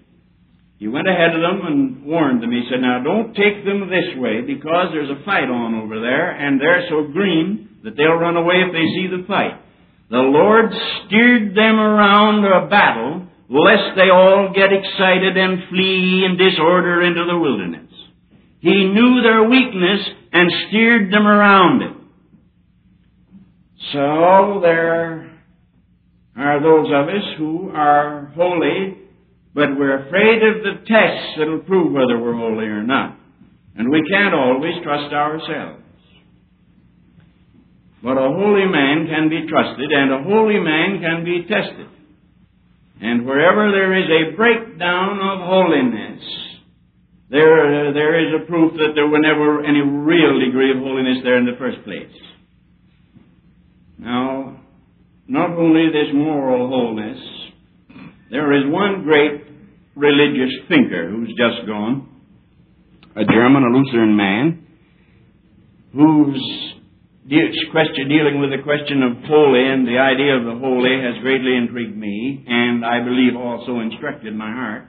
He 0.78 0.88
went 0.88 1.08
ahead 1.08 1.36
of 1.36 1.42
them 1.42 1.66
and 1.66 2.06
warned 2.06 2.42
them. 2.42 2.52
He 2.52 2.64
said, 2.70 2.80
Now 2.80 3.04
don't 3.04 3.34
take 3.34 3.66
them 3.66 3.90
this 3.90 4.16
way 4.18 4.42
because 4.42 4.88
there's 4.92 5.10
a 5.10 5.24
fight 5.26 5.50
on 5.50 5.76
over 5.76 6.00
there, 6.00 6.32
and 6.32 6.62
they're 6.62 6.88
so 6.90 7.12
green 7.12 7.80
that 7.84 7.98
they'll 7.98 8.16
run 8.16 8.38
away 8.38 8.64
if 8.66 8.72
they 8.72 8.86
see 8.96 9.08
the 9.12 9.28
fight. 9.28 9.60
The 10.10 10.18
Lord 10.18 10.72
steered 11.06 11.56
them 11.56 11.80
around 11.80 12.46
a 12.46 12.70
battle 12.70 13.28
lest 13.50 13.96
they 13.96 14.10
all 14.10 14.52
get 14.54 14.72
excited 14.72 15.38
and 15.38 15.70
flee 15.70 16.26
in 16.26 16.38
disorder 16.38 17.02
into 17.02 17.26
the 17.26 17.38
wilderness. 17.38 17.93
He 18.64 18.86
knew 18.86 19.22
their 19.22 19.44
weakness 19.44 20.10
and 20.32 20.50
steered 20.70 21.12
them 21.12 21.28
around 21.28 21.82
it. 21.82 21.98
So 23.92 24.62
there 24.64 25.38
are 26.38 26.64
those 26.64 26.88
of 26.88 27.10
us 27.10 27.38
who 27.38 27.72
are 27.76 28.32
holy, 28.34 29.00
but 29.54 29.78
we're 29.78 30.08
afraid 30.08 30.42
of 30.44 30.64
the 30.64 30.86
tests 30.88 31.34
that'll 31.38 31.60
prove 31.60 31.92
whether 31.92 32.18
we're 32.18 32.38
holy 32.38 32.64
or 32.64 32.84
not. 32.84 33.20
And 33.76 33.92
we 33.92 34.02
can't 34.10 34.34
always 34.34 34.76
trust 34.82 35.14
ourselves. 35.14 35.84
But 38.02 38.18
a 38.18 38.30
holy 38.30 38.66
man 38.66 39.08
can 39.08 39.28
be 39.28 39.46
trusted, 39.46 39.92
and 39.92 40.14
a 40.14 40.24
holy 40.24 40.60
man 40.62 41.02
can 41.02 41.26
be 41.26 41.42
tested. 41.50 41.90
And 43.02 43.26
wherever 43.26 43.72
there 43.72 43.94
is 43.94 44.10
a 44.10 44.38
breakdown 44.38 45.20
of 45.20 45.40
holiness, 45.50 46.24
there, 47.34 47.92
there 47.94 48.14
is 48.22 48.42
a 48.42 48.46
proof 48.46 48.74
that 48.78 48.94
there 48.94 49.08
were 49.08 49.18
never 49.18 49.66
any 49.66 49.82
real 49.82 50.40
degree 50.40 50.70
of 50.70 50.78
holiness 50.78 51.18
there 51.24 51.40
in 51.40 51.46
the 51.46 51.58
first 51.58 51.84
place. 51.84 52.14
Now, 53.98 54.62
not 55.28 55.50
only 55.58 55.88
this 55.88 56.14
moral 56.14 56.70
wholeness, 56.70 57.18
there 58.30 58.54
is 58.54 58.72
one 58.72 59.04
great 59.04 59.48
religious 59.96 60.54
thinker 60.70 61.10
who's 61.10 61.30
just 61.30 61.66
gone, 61.66 62.08
a 63.16 63.26
German, 63.26 63.64
a 63.64 63.78
Lutheran 63.78 64.16
man, 64.16 64.68
whose 65.94 66.74
question 67.72 68.10
dealing 68.10 68.40
with 68.42 68.52
the 68.52 68.62
question 68.62 69.02
of 69.02 69.18
holy 69.26 69.66
and 69.66 69.88
the 69.88 69.98
idea 69.98 70.38
of 70.38 70.46
the 70.46 70.60
holy 70.62 71.02
has 71.02 71.18
greatly 71.24 71.56
intrigued 71.56 71.98
me, 71.98 72.46
and 72.48 72.86
I 72.86 73.04
believe 73.04 73.36
also 73.36 73.80
instructed 73.80 74.36
my 74.36 74.52
heart. 74.52 74.86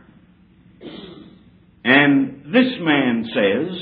And 1.85 2.47
this 2.47 2.73
man 2.81 3.25
says 3.35 3.79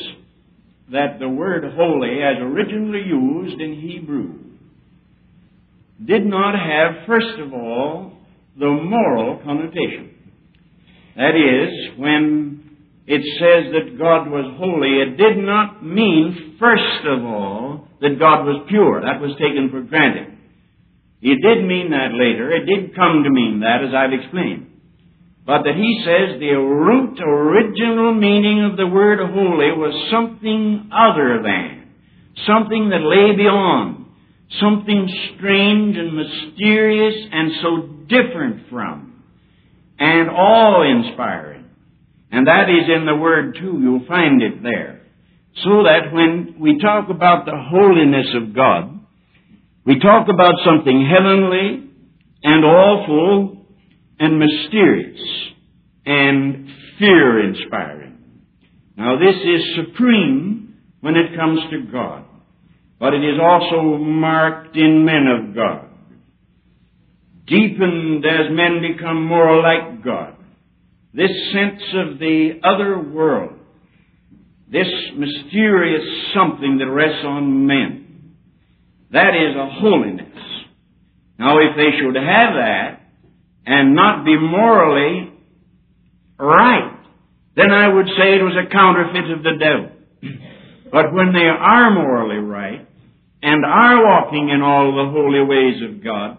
that 0.91 1.19
the 1.21 1.29
word 1.29 1.65
holy, 1.75 2.21
as 2.23 2.37
originally 2.41 3.03
used 3.07 3.61
in 3.61 3.81
Hebrew, 3.81 4.39
did 6.05 6.27
not 6.27 6.55
have, 6.55 7.07
first 7.07 7.39
of 7.39 7.53
all, 7.53 8.13
the 8.59 8.67
moral 8.67 9.41
connotation. 9.45 10.11
That 11.17 11.37
is, 11.37 11.99
when 11.99 12.77
it 13.07 13.23
says 13.39 13.73
that 13.73 13.99
God 13.99 14.31
was 14.31 14.53
holy, 14.59 15.01
it 15.01 15.17
did 15.17 15.45
not 15.45 15.85
mean, 15.85 16.57
first 16.59 17.07
of 17.07 17.25
all, 17.25 17.89
that 18.01 18.19
God 18.19 18.45
was 18.45 18.67
pure. 18.69 19.03
That 19.03 19.21
was 19.21 19.33
taken 19.33 19.69
for 19.71 19.83
granted. 19.83 20.39
It 21.21 21.41
did 21.41 21.65
mean 21.65 21.91
that 21.91 22.11
later. 22.13 22.51
It 22.51 22.67
did 22.67 22.97
come 22.97 23.23
to 23.23 23.31
mean 23.31 23.61
that, 23.61 23.85
as 23.87 23.95
I've 23.95 24.13
explained. 24.13 24.72
But 25.45 25.63
that 25.65 25.75
he 25.75 26.03
says 26.05 26.39
the 26.39 26.55
root 26.55 27.19
original 27.21 28.15
meaning 28.15 28.65
of 28.65 28.77
the 28.77 28.87
word 28.87 29.19
holy 29.19 29.73
was 29.73 30.11
something 30.11 30.89
other 30.93 31.43
than, 31.43 31.91
something 32.47 32.91
that 32.91 33.03
lay 33.03 33.37
beyond, 33.37 34.07
something 34.61 35.09
strange 35.35 35.97
and 35.97 36.15
mysterious 36.15 37.15
and 37.33 37.53
so 37.61 37.89
different 38.09 38.69
from 38.71 39.25
and 39.99 40.31
awe-inspiring. 40.31 41.65
And 42.31 42.47
that 42.47 42.71
is 42.71 42.89
in 42.89 43.07
the 43.07 43.15
Word 43.15 43.57
too. 43.61 43.79
You'll 43.81 44.07
find 44.07 44.43
it 44.43 44.63
there. 44.63 45.03
So 45.63 45.85
that 45.85 46.13
when 46.13 46.57
we 46.59 46.79
talk 46.81 47.11
about 47.11 47.45
the 47.45 47.57
holiness 47.57 48.27
of 48.35 48.55
God, 48.55 49.01
we 49.85 49.99
talk 49.99 50.29
about 50.33 50.55
something 50.65 51.07
heavenly 51.07 51.91
and 52.43 52.65
awful 52.65 53.62
and 54.23 54.39
mysterious 54.39 55.21
and 56.07 56.69
fear-inspiring. 56.99 58.19
Now 58.97 59.19
this 59.19 59.37
is 59.37 59.87
supreme 59.87 60.79
when 61.01 61.17
it 61.17 61.37
comes 61.37 61.61
to 61.71 61.93
God 61.93 62.25
but 63.03 63.15
it 63.15 63.25
is 63.25 63.41
also 63.43 63.99
marked 63.99 64.77
in 64.77 65.05
men 65.05 65.27
of 65.27 65.57
God. 65.57 65.89
Deepened 67.49 68.25
as 68.25 68.47
men 68.53 68.81
become 68.81 69.27
more 69.27 69.61
like 69.61 70.05
God. 70.05 70.37
This 71.13 71.33
sense 71.53 71.83
of 71.95 72.21
the 72.21 72.61
other 72.63 73.01
world, 73.01 73.59
this 74.71 74.87
mysterious 75.17 76.33
something 76.33 76.79
that 76.79 76.89
rests 76.89 77.25
on 77.25 77.67
men, 77.67 78.37
that 79.11 79.35
is 79.35 79.57
a 79.57 79.81
holiness. 79.81 80.39
Now, 81.41 81.59
if 81.59 81.75
they 81.77 81.99
should 81.99 82.15
have 82.15 82.55
that 82.55 83.01
and 83.67 83.95
not 83.95 84.25
be 84.25 84.37
morally 84.37 85.33
right, 86.39 86.99
then 87.57 87.71
I 87.71 87.89
would 87.89 88.07
say 88.07 88.35
it 88.35 88.43
was 88.43 88.57
a 88.57 88.71
counterfeit 88.73 89.31
of 89.31 89.43
the 89.43 89.59
devil. 89.59 89.91
But 90.91 91.13
when 91.13 91.33
they 91.33 91.47
are 91.47 91.91
morally 91.91 92.37
right, 92.37 92.87
and 93.43 93.65
are 93.65 94.05
walking 94.05 94.51
in 94.55 94.63
all 94.63 94.95
the 94.95 95.11
holy 95.11 95.43
ways 95.43 95.83
of 95.83 96.03
God. 96.03 96.39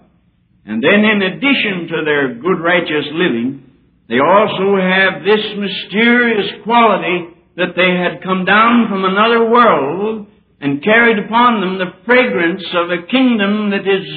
And 0.65 0.81
then 0.81 1.03
in 1.03 1.21
addition 1.21 1.91
to 1.91 2.05
their 2.05 2.35
good 2.35 2.63
righteous 2.63 3.11
living, 3.11 3.69
they 4.07 4.19
also 4.23 4.79
have 4.79 5.23
this 5.23 5.43
mysterious 5.59 6.63
quality 6.63 7.35
that 7.57 7.75
they 7.75 7.91
had 7.91 8.23
come 8.23 8.45
down 8.45 8.87
from 8.89 9.03
another 9.03 9.49
world 9.49 10.27
and 10.61 10.83
carried 10.83 11.19
upon 11.19 11.59
them 11.59 11.77
the 11.77 12.05
fragrance 12.05 12.63
of 12.73 12.89
a 12.89 13.05
kingdom 13.11 13.69
that 13.71 13.83
is 13.83 14.07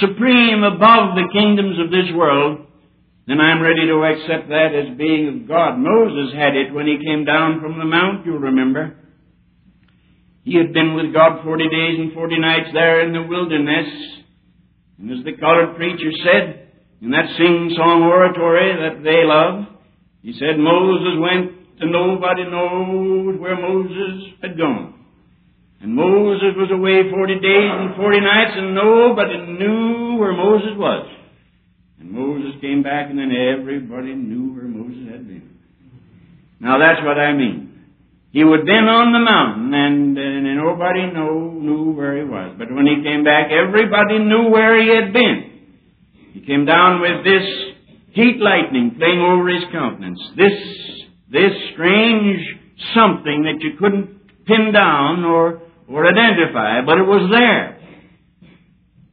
supreme 0.00 0.62
above 0.62 1.16
the 1.16 1.28
kingdoms 1.32 1.78
of 1.78 1.90
this 1.90 2.12
world, 2.14 2.66
then 3.26 3.40
I'm 3.40 3.60
ready 3.60 3.86
to 3.86 4.04
accept 4.04 4.48
that 4.48 4.74
as 4.74 4.96
being 4.96 5.28
of 5.28 5.48
God. 5.48 5.76
Moses 5.78 6.34
had 6.34 6.56
it 6.56 6.72
when 6.72 6.86
he 6.86 7.04
came 7.04 7.24
down 7.24 7.60
from 7.60 7.78
the 7.78 7.84
mount, 7.84 8.24
you'll 8.24 8.38
remember. 8.38 8.96
He 10.44 10.56
had 10.56 10.72
been 10.72 10.94
with 10.94 11.12
God 11.12 11.42
forty 11.44 11.68
days 11.68 11.98
and 11.98 12.12
forty 12.14 12.38
nights 12.38 12.70
there 12.72 13.06
in 13.06 13.12
the 13.12 13.22
wilderness. 13.22 13.86
And 14.98 15.10
as 15.10 15.24
the 15.24 15.36
colored 15.38 15.76
preacher 15.76 16.10
said 16.24 16.70
in 17.02 17.10
that 17.10 17.28
sing-song 17.36 18.02
oratory 18.02 18.74
that 18.76 19.04
they 19.04 19.24
love, 19.24 19.66
he 20.22 20.32
said 20.32 20.58
Moses 20.58 21.20
went 21.20 21.52
and 21.80 21.92
nobody 21.92 22.44
knows 22.44 23.38
where 23.38 23.60
Moses 23.60 24.32
had 24.42 24.56
gone. 24.56 24.97
And 25.80 25.94
Moses 25.94 26.54
was 26.56 26.70
away 26.72 27.10
forty 27.10 27.38
days 27.38 27.70
and 27.70 27.94
forty 27.96 28.20
nights 28.20 28.52
and 28.56 28.74
nobody 28.74 29.38
knew 29.58 30.16
where 30.18 30.32
Moses 30.32 30.76
was. 30.76 31.06
And 32.00 32.10
Moses 32.10 32.60
came 32.60 32.82
back 32.82 33.10
and 33.10 33.18
then 33.18 33.30
everybody 33.30 34.14
knew 34.14 34.54
where 34.54 34.64
Moses 34.64 35.10
had 35.10 35.26
been. 35.26 35.58
Now 36.60 36.78
that's 36.78 37.00
what 37.04 37.18
I 37.18 37.32
mean. 37.32 37.68
He 38.30 38.44
would 38.44 38.66
been 38.66 38.84
on 38.84 39.12
the 39.12 39.18
mountain, 39.20 39.72
and, 39.72 40.18
and 40.18 40.56
nobody 40.56 41.10
know, 41.12 41.50
knew 41.50 41.92
where 41.92 42.18
he 42.18 42.24
was. 42.24 42.56
But 42.58 42.70
when 42.70 42.84
he 42.84 43.02
came 43.02 43.24
back, 43.24 43.50
everybody 43.50 44.18
knew 44.18 44.50
where 44.50 44.80
he 44.80 44.94
had 44.94 45.14
been. 45.14 45.50
He 46.34 46.40
came 46.40 46.66
down 46.66 47.00
with 47.00 47.24
this 47.24 47.42
heat 48.12 48.36
lightning 48.38 48.96
playing 48.98 49.20
over 49.20 49.48
his 49.48 49.64
countenance. 49.72 50.20
This, 50.36 50.52
this 51.32 51.52
strange 51.72 52.38
something 52.94 53.44
that 53.44 53.62
you 53.64 53.78
couldn't 53.78 54.44
pin 54.44 54.72
down 54.74 55.24
or, 55.24 55.62
or 55.88 56.06
identify, 56.06 56.82
but 56.84 56.98
it 56.98 57.06
was 57.06 57.30
there. 57.30 57.78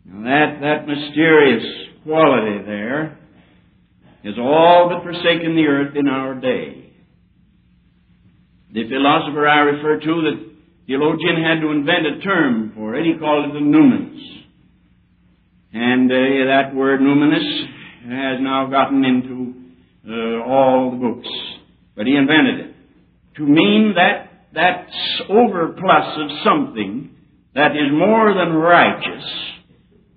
Now 0.06 0.24
that, 0.24 0.62
that 0.62 0.88
mysterious 0.88 1.64
quality 2.04 2.66
there 2.66 3.18
has 4.24 4.36
all 4.40 4.90
but 4.90 5.04
forsaken 5.04 5.56
the 5.56 5.68
earth 5.68 5.96
in 5.96 6.08
our 6.08 6.36
day. 6.36 6.94
The 8.74 8.90
philosopher 8.90 9.48
I 9.48 9.60
refer 9.60 10.00
to, 10.00 10.06
the 10.06 10.52
theologian 10.86 11.44
had 11.44 11.62
to 11.62 11.72
invent 11.72 12.06
a 12.08 12.20
term 12.22 12.74
for 12.76 12.96
it. 12.96 13.06
He 13.06 13.18
called 13.18 13.46
it 13.50 13.54
the 13.54 13.60
numinous. 13.60 14.22
And 15.74 16.12
uh, 16.12 16.16
that 16.16 16.76
word 16.76 17.00
numinous 17.00 17.66
has 18.04 18.42
now 18.42 18.68
gotten 18.70 19.04
into 19.06 19.54
uh, 20.08 20.44
all 20.44 20.92
the 20.92 20.98
books. 20.98 21.30
But 21.96 22.06
he 22.06 22.16
invented 22.16 22.60
it 22.60 22.76
to 23.38 23.44
mean 23.44 23.94
that 23.96 24.25
that 24.56 24.88
overplus 25.30 26.24
of 26.24 26.44
something 26.44 27.12
that 27.54 27.72
is 27.72 27.91
more 27.91 28.34
than 28.34 28.54
righteous, 28.54 29.24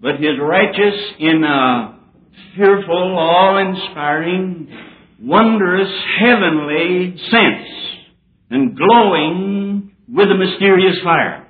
but 0.01 0.17
is 0.17 0.39
righteous 0.41 0.95
in 1.19 1.45
a 1.45 1.99
fearful, 2.57 3.19
awe-inspiring, 3.19 4.69
wondrous, 5.21 5.93
heavenly 6.19 7.17
sense, 7.31 7.69
and 8.51 8.77
glowing 8.77 9.93
with 10.09 10.31
a 10.31 10.37
mysterious 10.37 10.97
fire. 11.05 11.47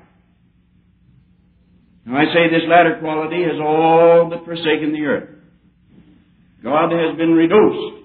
Now 2.06 2.16
I 2.16 2.24
say 2.32 2.48
this 2.50 2.62
latter 2.68 2.98
quality 3.00 3.42
has 3.42 3.60
all 3.60 4.28
but 4.30 4.44
forsaken 4.44 4.92
the 4.92 5.04
earth. 5.04 5.28
God 6.62 6.90
has 6.90 7.16
been 7.16 7.34
reduced 7.34 8.04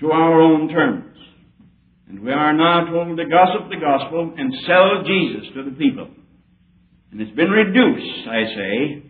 to 0.00 0.12
our 0.12 0.40
own 0.40 0.68
terms. 0.68 1.13
And 2.08 2.20
we 2.20 2.32
are 2.32 2.52
now 2.52 2.84
told 2.84 3.16
to 3.16 3.24
gossip 3.24 3.70
the 3.70 3.80
gospel 3.80 4.34
and 4.36 4.52
sell 4.66 5.02
Jesus 5.06 5.48
to 5.54 5.64
the 5.64 5.76
people. 5.76 6.08
And 7.10 7.20
it's 7.20 7.34
been 7.36 7.50
reduced, 7.50 8.28
I 8.28 8.44
say, 8.54 9.02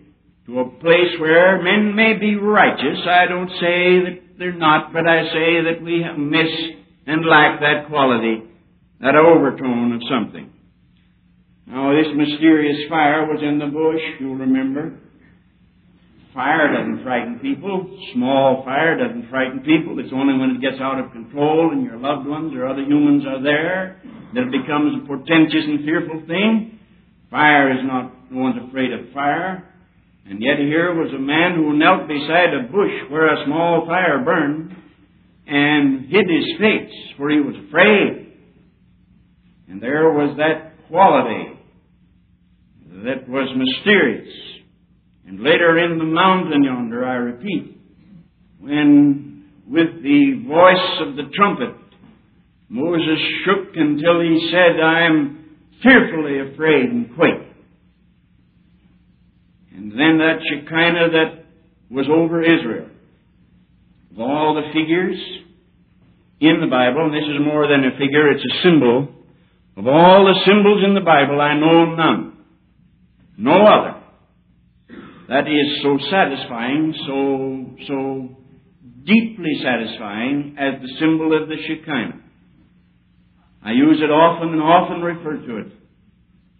to 0.46 0.60
a 0.60 0.70
place 0.80 1.18
where 1.18 1.62
men 1.62 1.96
may 1.96 2.14
be 2.14 2.36
righteous. 2.36 3.00
I 3.08 3.26
don't 3.26 3.48
say 3.48 4.00
that 4.04 4.18
they're 4.38 4.52
not, 4.52 4.92
but 4.92 5.06
I 5.08 5.24
say 5.24 5.62
that 5.64 5.82
we 5.82 6.02
have 6.02 6.18
missed 6.18 6.78
and 7.06 7.24
lack 7.26 7.60
that 7.60 7.88
quality, 7.88 8.42
that 9.00 9.14
overtone 9.14 9.92
of 9.92 10.02
something. 10.10 10.50
Now, 11.66 11.92
this 11.92 12.12
mysterious 12.14 12.88
fire 12.90 13.26
was 13.26 13.42
in 13.42 13.58
the 13.58 13.66
bush, 13.66 14.02
you'll 14.20 14.36
remember. 14.36 15.00
Fire 16.34 16.66
doesn't 16.74 17.04
frighten 17.04 17.38
people. 17.38 17.86
Small 18.12 18.64
fire 18.64 18.98
doesn't 18.98 19.30
frighten 19.30 19.60
people. 19.60 20.00
It's 20.00 20.12
only 20.12 20.36
when 20.36 20.50
it 20.50 20.60
gets 20.60 20.82
out 20.82 20.98
of 20.98 21.12
control 21.12 21.70
and 21.70 21.84
your 21.84 21.96
loved 21.96 22.26
ones 22.26 22.52
or 22.56 22.66
other 22.66 22.82
humans 22.82 23.22
are 23.24 23.40
there 23.40 24.02
that 24.34 24.42
it 24.42 24.50
becomes 24.50 24.98
a 24.98 25.06
portentous 25.06 25.62
and 25.62 25.84
fearful 25.84 26.26
thing. 26.26 26.80
Fire 27.30 27.70
is 27.70 27.84
not, 27.84 28.32
no 28.32 28.42
one's 28.42 28.68
afraid 28.68 28.92
of 28.92 29.12
fire. 29.14 29.70
And 30.26 30.42
yet 30.42 30.58
here 30.58 30.92
was 30.92 31.12
a 31.14 31.20
man 31.20 31.54
who 31.54 31.78
knelt 31.78 32.08
beside 32.08 32.52
a 32.52 32.66
bush 32.66 33.10
where 33.10 33.32
a 33.32 33.44
small 33.46 33.86
fire 33.86 34.24
burned 34.24 34.74
and 35.46 36.10
hid 36.10 36.26
his 36.28 36.58
face, 36.58 37.14
for 37.16 37.30
he 37.30 37.40
was 37.40 37.54
afraid. 37.68 38.32
And 39.68 39.80
there 39.80 40.10
was 40.10 40.36
that 40.38 40.88
quality 40.88 41.60
that 43.04 43.28
was 43.28 43.54
mysterious. 43.54 44.53
And 45.26 45.40
later 45.40 45.78
in 45.78 45.98
the 45.98 46.04
mountain 46.04 46.64
yonder, 46.64 47.04
I 47.04 47.14
repeat, 47.14 47.80
when 48.60 49.44
with 49.66 50.02
the 50.02 50.44
voice 50.46 51.08
of 51.08 51.16
the 51.16 51.30
trumpet, 51.34 51.74
Moses 52.68 53.18
shook 53.44 53.74
until 53.74 54.20
he 54.20 54.50
said, 54.50 54.80
I 54.80 55.06
am 55.06 55.56
fearfully 55.82 56.52
afraid 56.52 56.90
and 56.90 57.14
quake. 57.14 57.48
And 59.74 59.92
then 59.92 60.18
that 60.18 60.38
Shekinah 60.48 61.10
that 61.10 61.44
was 61.90 62.06
over 62.10 62.42
Israel, 62.42 62.88
of 64.12 64.20
all 64.20 64.54
the 64.54 64.72
figures 64.72 65.16
in 66.40 66.60
the 66.60 66.66
Bible, 66.66 67.06
and 67.06 67.14
this 67.14 67.24
is 67.24 67.44
more 67.44 67.66
than 67.66 67.84
a 67.84 67.92
figure, 67.92 68.30
it's 68.30 68.44
a 68.44 68.62
symbol, 68.62 69.08
of 69.76 69.86
all 69.86 70.24
the 70.24 70.40
symbols 70.46 70.82
in 70.86 70.94
the 70.94 71.00
Bible, 71.00 71.40
I 71.40 71.54
know 71.58 71.94
none. 71.94 72.38
No 73.36 73.66
other 73.66 74.03
that 75.34 75.48
is 75.48 75.82
so 75.82 75.98
satisfying, 76.12 76.94
so, 77.08 77.86
so 77.88 78.36
deeply 79.04 79.60
satisfying 79.64 80.54
as 80.56 80.80
the 80.80 80.88
symbol 81.00 81.36
of 81.36 81.48
the 81.48 81.56
Shekinah. 81.56 82.20
I 83.64 83.72
use 83.72 83.98
it 84.00 84.12
often 84.12 84.50
and 84.50 84.62
often 84.62 85.02
refer 85.02 85.44
to 85.44 85.56
it 85.56 85.72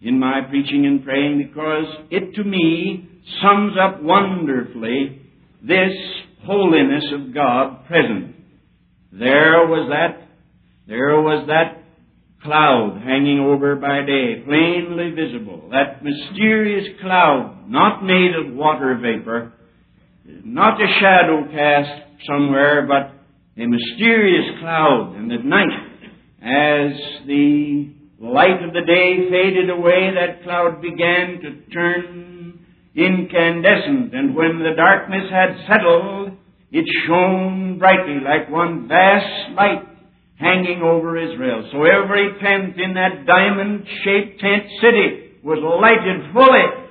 in 0.01 0.19
my 0.19 0.41
preaching 0.49 0.85
and 0.85 1.05
praying 1.05 1.47
because 1.47 1.85
it 2.11 2.35
to 2.35 2.43
me 2.43 3.07
sums 3.41 3.77
up 3.81 4.03
wonderfully 4.03 5.21
this 5.65 5.93
holiness 6.43 7.05
of 7.13 7.33
God 7.33 7.85
present. 7.87 8.35
There 9.13 9.67
was 9.67 9.89
that, 9.89 10.27
there 10.85 11.21
was 11.21 11.47
that 11.47 11.84
cloud 12.45 13.01
hanging 13.03 13.39
over 13.39 13.75
by 13.75 14.05
day, 14.05 14.41
plainly 14.45 15.11
visible. 15.11 15.69
That 15.71 16.03
mysterious 16.03 16.87
cloud, 17.01 17.65
not 17.67 18.03
made 18.03 18.31
of 18.35 18.53
water 18.53 18.97
vapor, 19.01 19.53
not 20.43 20.81
a 20.81 20.87
shadow 20.99 21.43
cast 21.51 22.03
somewhere, 22.27 22.87
but 22.87 23.11
a 23.61 23.67
mysterious 23.67 24.59
cloud. 24.59 25.15
And 25.17 25.31
at 25.31 25.43
night, 25.43 25.67
as 26.41 26.91
the 27.27 27.91
light 28.19 28.63
of 28.63 28.73
the 28.73 28.81
day 28.85 29.29
faded 29.29 29.69
away, 29.69 30.11
that 30.15 30.43
cloud 30.43 30.81
began 30.81 31.41
to 31.41 31.73
turn 31.73 32.65
incandescent. 32.95 34.13
And 34.13 34.35
when 34.35 34.59
the 34.59 34.73
darkness 34.75 35.29
had 35.29 35.57
settled, 35.67 36.31
it 36.71 36.85
shone 37.07 37.77
brightly 37.79 38.19
like 38.23 38.49
one 38.49 38.87
vast 38.87 39.51
light 39.55 39.94
hanging 40.37 40.81
over 40.81 41.17
Israel. 41.17 41.67
So 41.71 41.83
every 41.83 42.29
tent 42.41 42.79
in 42.79 42.93
that 42.95 43.25
diamond 43.25 43.85
shaped 44.03 44.39
tent 44.39 44.63
city 44.81 45.39
was 45.43 45.59
lighted 45.61 46.33
fully 46.33 46.85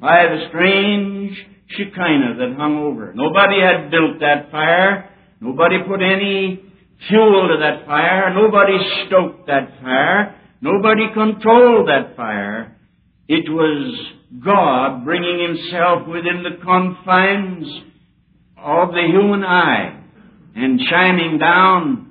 by 0.00 0.24
the 0.26 0.46
strange 0.48 1.36
Shekinah 1.70 2.36
that 2.38 2.56
hung 2.56 2.78
over. 2.78 3.12
Nobody 3.14 3.60
had 3.60 3.90
built 3.90 4.20
that 4.20 4.50
fire. 4.50 5.10
Nobody 5.40 5.76
put 5.86 6.00
any 6.00 6.62
fuel 7.08 7.48
to 7.48 7.56
that 7.60 7.86
fire. 7.86 8.32
Nobody 8.34 8.78
stoked 9.06 9.46
that 9.46 9.80
fire. 9.82 10.34
Nobody 10.60 11.12
controlled 11.12 11.88
that 11.88 12.16
fire. 12.16 12.76
It 13.28 13.48
was 13.50 14.06
God 14.42 15.04
bringing 15.04 15.46
Himself 15.46 16.08
within 16.08 16.42
the 16.42 16.62
confines 16.64 17.66
of 18.56 18.90
the 18.90 19.06
human 19.06 19.44
eye 19.44 20.02
and 20.56 20.80
shining 20.90 21.38
down 21.38 22.07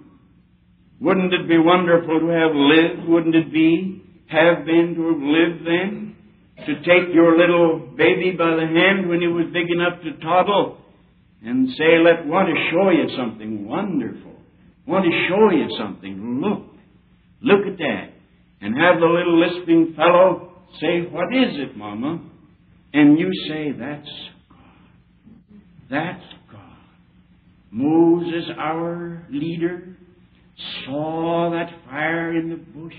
wouldn't 0.99 1.33
it 1.33 1.47
be 1.47 1.57
wonderful 1.57 2.19
to 2.19 2.27
have 2.27 2.55
lived? 2.55 3.07
Wouldn't 3.07 3.35
it 3.35 3.53
be, 3.53 4.03
have 4.27 4.65
been 4.65 4.95
to 4.95 5.13
have 5.13 5.21
lived 5.21 5.65
then? 5.65 6.15
To 6.65 6.75
take 6.79 7.13
your 7.13 7.37
little 7.37 7.93
baby 7.95 8.31
by 8.31 8.55
the 8.55 8.65
hand 8.65 9.07
when 9.07 9.21
he 9.21 9.27
was 9.27 9.45
big 9.53 9.69
enough 9.69 10.01
to 10.01 10.17
toddle 10.25 10.81
and 11.43 11.69
say, 11.77 11.99
let, 12.03 12.25
want 12.25 12.49
to 12.49 12.71
show 12.71 12.89
you 12.89 13.15
something 13.15 13.67
wonderful. 13.67 14.33
Want 14.87 15.05
to 15.05 15.27
show 15.29 15.51
you 15.51 15.67
something. 15.77 16.41
Look. 16.41 16.63
Look 17.41 17.67
at 17.67 17.77
that. 17.77 18.13
And 18.61 18.75
have 18.75 18.99
the 18.99 19.05
little 19.05 19.39
lisping 19.39 19.93
fellow 19.95 20.53
say, 20.79 21.01
what 21.01 21.31
is 21.35 21.59
it, 21.59 21.77
Mama? 21.77 22.21
And 22.93 23.19
you 23.19 23.31
say, 23.47 23.71
that's 23.71 24.09
God. 24.49 25.61
That's 25.91 26.23
God. 26.51 26.77
Moses, 27.69 28.49
our 28.57 29.27
leader, 29.29 29.96
saw 30.85 31.51
that 31.51 31.69
fire 31.85 32.37
in 32.37 32.49
the 32.49 32.55
bush. 32.55 32.93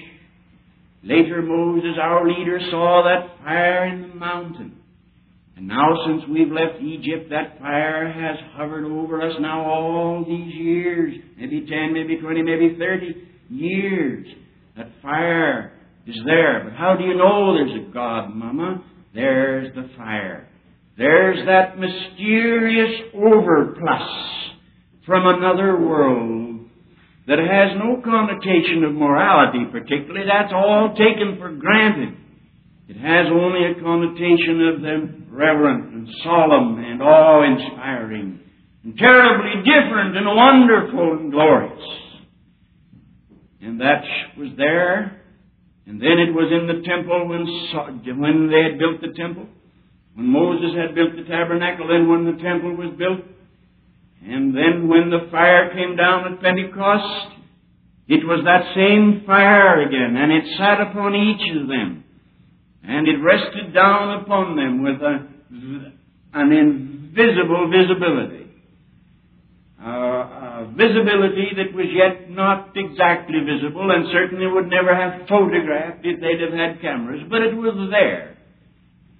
Later, 1.02 1.42
Moses, 1.42 1.96
our 2.00 2.28
leader, 2.28 2.58
saw 2.70 3.02
that 3.04 3.42
fire 3.44 3.86
in 3.86 4.02
the 4.02 4.14
mountain. 4.14 4.78
And 5.56 5.66
now, 5.66 5.88
since 6.06 6.22
we've 6.30 6.52
left 6.52 6.80
Egypt, 6.80 7.30
that 7.30 7.58
fire 7.58 8.12
has 8.12 8.36
hovered 8.54 8.84
over 8.84 9.22
us 9.22 9.34
now 9.40 9.64
all 9.64 10.24
these 10.24 10.54
years 10.54 11.14
maybe 11.38 11.66
10, 11.68 11.92
maybe 11.92 12.16
20, 12.16 12.42
maybe 12.42 12.76
30 12.78 13.28
years. 13.48 14.26
That 14.76 14.90
fire 15.02 15.72
is 16.06 16.16
there. 16.24 16.64
But 16.64 16.74
how 16.74 16.96
do 16.96 17.04
you 17.04 17.14
know 17.14 17.54
there's 17.54 17.88
a 17.88 17.92
God, 17.92 18.34
Mama? 18.34 18.84
There's 19.14 19.74
the 19.74 19.88
fire. 19.96 20.48
There's 20.96 21.44
that 21.46 21.78
mysterious 21.78 23.12
overplus 23.14 24.48
from 25.06 25.26
another 25.26 25.78
world 25.78 26.47
that 27.28 27.38
has 27.38 27.76
no 27.76 28.00
connotation 28.00 28.84
of 28.84 28.94
morality 28.94 29.68
particularly. 29.70 30.26
That's 30.26 30.52
all 30.52 30.96
taken 30.96 31.36
for 31.38 31.52
granted. 31.52 32.16
It 32.88 32.96
has 32.96 33.28
only 33.28 33.68
a 33.68 33.80
connotation 33.84 34.56
of 34.72 34.80
the 34.80 34.96
reverent 35.28 35.92
and 35.92 36.08
solemn 36.24 36.82
and 36.82 37.02
awe-inspiring 37.02 38.40
and 38.82 38.96
terribly 38.96 39.60
different 39.60 40.16
and 40.16 40.26
wonderful 40.26 41.12
and 41.20 41.30
glorious. 41.30 41.84
And 43.60 43.80
that 43.80 44.02
was 44.38 44.48
there. 44.56 45.20
And 45.86 46.00
then 46.00 46.16
it 46.18 46.32
was 46.32 46.48
in 46.48 46.66
the 46.66 46.80
temple 46.88 47.28
when, 47.28 47.44
when 48.20 48.50
they 48.50 48.62
had 48.72 48.78
built 48.78 49.00
the 49.02 49.12
temple. 49.20 49.46
When 50.14 50.26
Moses 50.32 50.72
had 50.76 50.94
built 50.94 51.12
the 51.16 51.28
tabernacle, 51.28 51.88
then 51.88 52.08
when 52.08 52.24
the 52.24 52.42
temple 52.42 52.74
was 52.74 52.94
built, 52.98 53.20
And 54.24 54.54
then 54.54 54.88
when 54.88 55.10
the 55.10 55.28
fire 55.30 55.72
came 55.72 55.96
down 55.96 56.32
at 56.32 56.42
Pentecost, 56.42 57.38
it 58.08 58.24
was 58.24 58.40
that 58.44 58.74
same 58.74 59.24
fire 59.26 59.82
again, 59.86 60.16
and 60.16 60.32
it 60.32 60.44
sat 60.56 60.80
upon 60.80 61.14
each 61.14 61.44
of 61.60 61.68
them. 61.68 62.04
And 62.82 63.06
it 63.06 63.20
rested 63.20 63.74
down 63.74 64.22
upon 64.22 64.56
them 64.56 64.82
with 64.82 64.96
a, 65.02 65.28
an 66.32 66.52
invisible 66.52 67.70
visibility. 67.70 68.46
A 69.80 70.66
visibility 70.74 71.52
that 71.54 71.72
was 71.76 71.86
yet 71.92 72.30
not 72.30 72.72
exactly 72.74 73.38
visible 73.44 73.90
and 73.92 74.06
certainly 74.10 74.46
would 74.46 74.68
never 74.68 74.94
have 74.94 75.28
photographed 75.28 76.00
if 76.02 76.18
they'd 76.20 76.40
have 76.40 76.52
had 76.52 76.80
cameras, 76.80 77.22
but 77.30 77.42
it 77.42 77.54
was 77.54 77.76
there. 77.90 78.36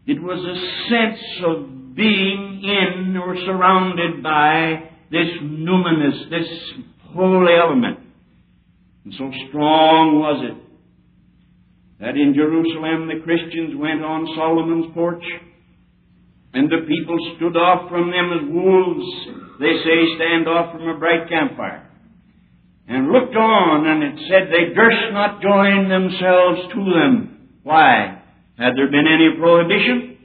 It 0.06 0.20
was 0.22 0.40
a 0.40 0.56
sense 0.88 1.44
of 1.44 1.77
being 1.98 2.62
in 2.62 3.16
or 3.16 3.34
surrounded 3.44 4.22
by 4.22 4.88
this 5.10 5.26
numinous, 5.42 6.30
this 6.30 6.46
holy 7.12 7.54
element. 7.54 7.98
And 9.04 9.14
so 9.18 9.30
strong 9.48 10.20
was 10.20 10.44
it 10.46 10.56
that 11.98 12.14
in 12.14 12.34
Jerusalem 12.34 13.08
the 13.08 13.20
Christians 13.24 13.74
went 13.74 14.04
on 14.04 14.30
Solomon's 14.36 14.94
porch 14.94 15.24
and 16.54 16.70
the 16.70 16.86
people 16.86 17.18
stood 17.36 17.56
off 17.56 17.90
from 17.90 18.12
them 18.12 18.30
as 18.30 18.46
wolves, 18.46 19.58
they 19.58 19.74
say, 19.82 20.14
stand 20.14 20.46
off 20.46 20.72
from 20.72 20.88
a 20.88 20.98
bright 20.98 21.28
campfire. 21.28 21.84
And 22.86 23.12
looked 23.12 23.36
on, 23.36 23.86
and 23.86 24.02
it 24.02 24.16
said 24.30 24.48
they 24.48 24.72
durst 24.72 25.12
not 25.12 25.42
join 25.42 25.90
themselves 25.90 26.72
to 26.72 26.80
them. 26.94 27.50
Why? 27.62 28.22
Had 28.56 28.72
there 28.76 28.90
been 28.90 29.04
any 29.06 29.36
prohibition? 29.36 30.17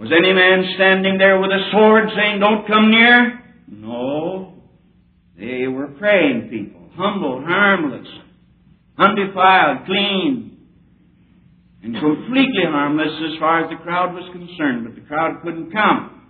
Was 0.00 0.08
any 0.16 0.32
man 0.32 0.64
standing 0.76 1.18
there 1.18 1.38
with 1.38 1.50
a 1.50 1.68
sword 1.72 2.08
saying, 2.16 2.40
Don't 2.40 2.66
come 2.66 2.90
near? 2.90 3.44
No. 3.68 4.54
They 5.36 5.68
were 5.68 5.88
praying 5.88 6.48
people, 6.48 6.88
humble, 6.96 7.44
harmless, 7.44 8.08
undefiled, 8.96 9.84
clean, 9.84 10.56
and 11.82 12.00
completely 12.00 12.64
harmless 12.64 13.12
as 13.28 13.38
far 13.38 13.62
as 13.62 13.68
the 13.68 13.76
crowd 13.84 14.14
was 14.14 14.24
concerned, 14.32 14.88
but 14.88 14.94
the 14.94 15.06
crowd 15.06 15.42
couldn't 15.44 15.70
come. 15.70 16.28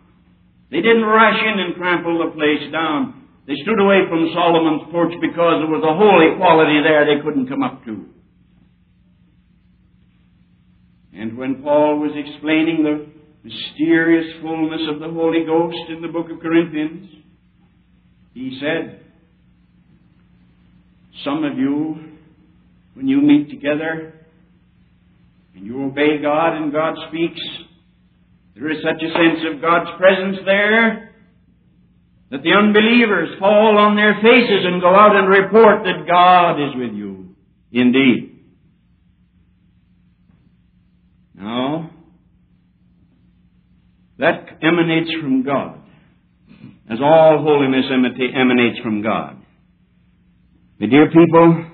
They 0.72 0.82
didn't 0.82 1.04
rush 1.06 1.38
in 1.38 1.60
and 1.60 1.76
trample 1.76 2.18
the 2.26 2.34
place 2.34 2.72
down. 2.72 3.22
They 3.46 3.54
stood 3.62 3.78
away 3.78 4.02
from 4.10 4.30
Solomon's 4.34 4.90
porch 4.90 5.14
because 5.20 5.62
there 5.62 5.70
was 5.70 5.86
a 5.86 5.94
holy 5.94 6.34
quality 6.38 6.82
there 6.82 7.06
they 7.06 7.22
couldn't 7.22 7.46
come 7.46 7.62
up 7.62 7.84
to. 7.84 8.04
And 11.14 11.38
when 11.38 11.62
Paul 11.62 12.00
was 12.00 12.10
explaining 12.14 12.82
the 12.82 13.19
mysterious 13.42 14.40
fullness 14.42 14.82
of 14.92 15.00
the 15.00 15.08
Holy 15.08 15.44
Ghost 15.44 15.78
in 15.88 16.02
the 16.02 16.08
book 16.08 16.30
of 16.30 16.40
Corinthians, 16.40 17.08
he 18.34 18.58
said, 18.60 19.00
Some 21.24 21.44
of 21.44 21.58
you, 21.58 21.96
when 22.94 23.08
you 23.08 23.20
meet 23.20 23.50
together, 23.50 24.14
and 25.54 25.66
you 25.66 25.84
obey 25.84 26.20
God 26.22 26.56
and 26.56 26.72
God 26.72 26.94
speaks, 27.08 27.40
there 28.54 28.70
is 28.70 28.78
such 28.82 29.02
a 29.02 29.12
sense 29.12 29.54
of 29.54 29.60
God's 29.60 29.90
presence 29.98 30.38
there 30.44 31.14
that 32.30 32.42
the 32.42 32.52
unbelievers 32.52 33.38
fall 33.38 33.76
on 33.78 33.96
their 33.96 34.14
faces 34.22 34.64
and 34.64 34.80
go 34.80 34.94
out 34.94 35.16
and 35.16 35.28
report 35.28 35.82
that 35.84 36.06
God 36.06 36.60
is 36.60 36.74
with 36.76 36.94
you 36.94 37.34
indeed. 37.72 38.44
Now, 41.34 41.89
that 44.20 44.58
emanates 44.62 45.10
from 45.20 45.42
God, 45.42 45.80
as 46.90 46.98
all 47.02 47.42
holiness 47.42 47.86
emanates 47.90 48.78
from 48.80 49.02
God. 49.02 49.36
My 50.78 50.86
dear 50.86 51.10
people, 51.10 51.64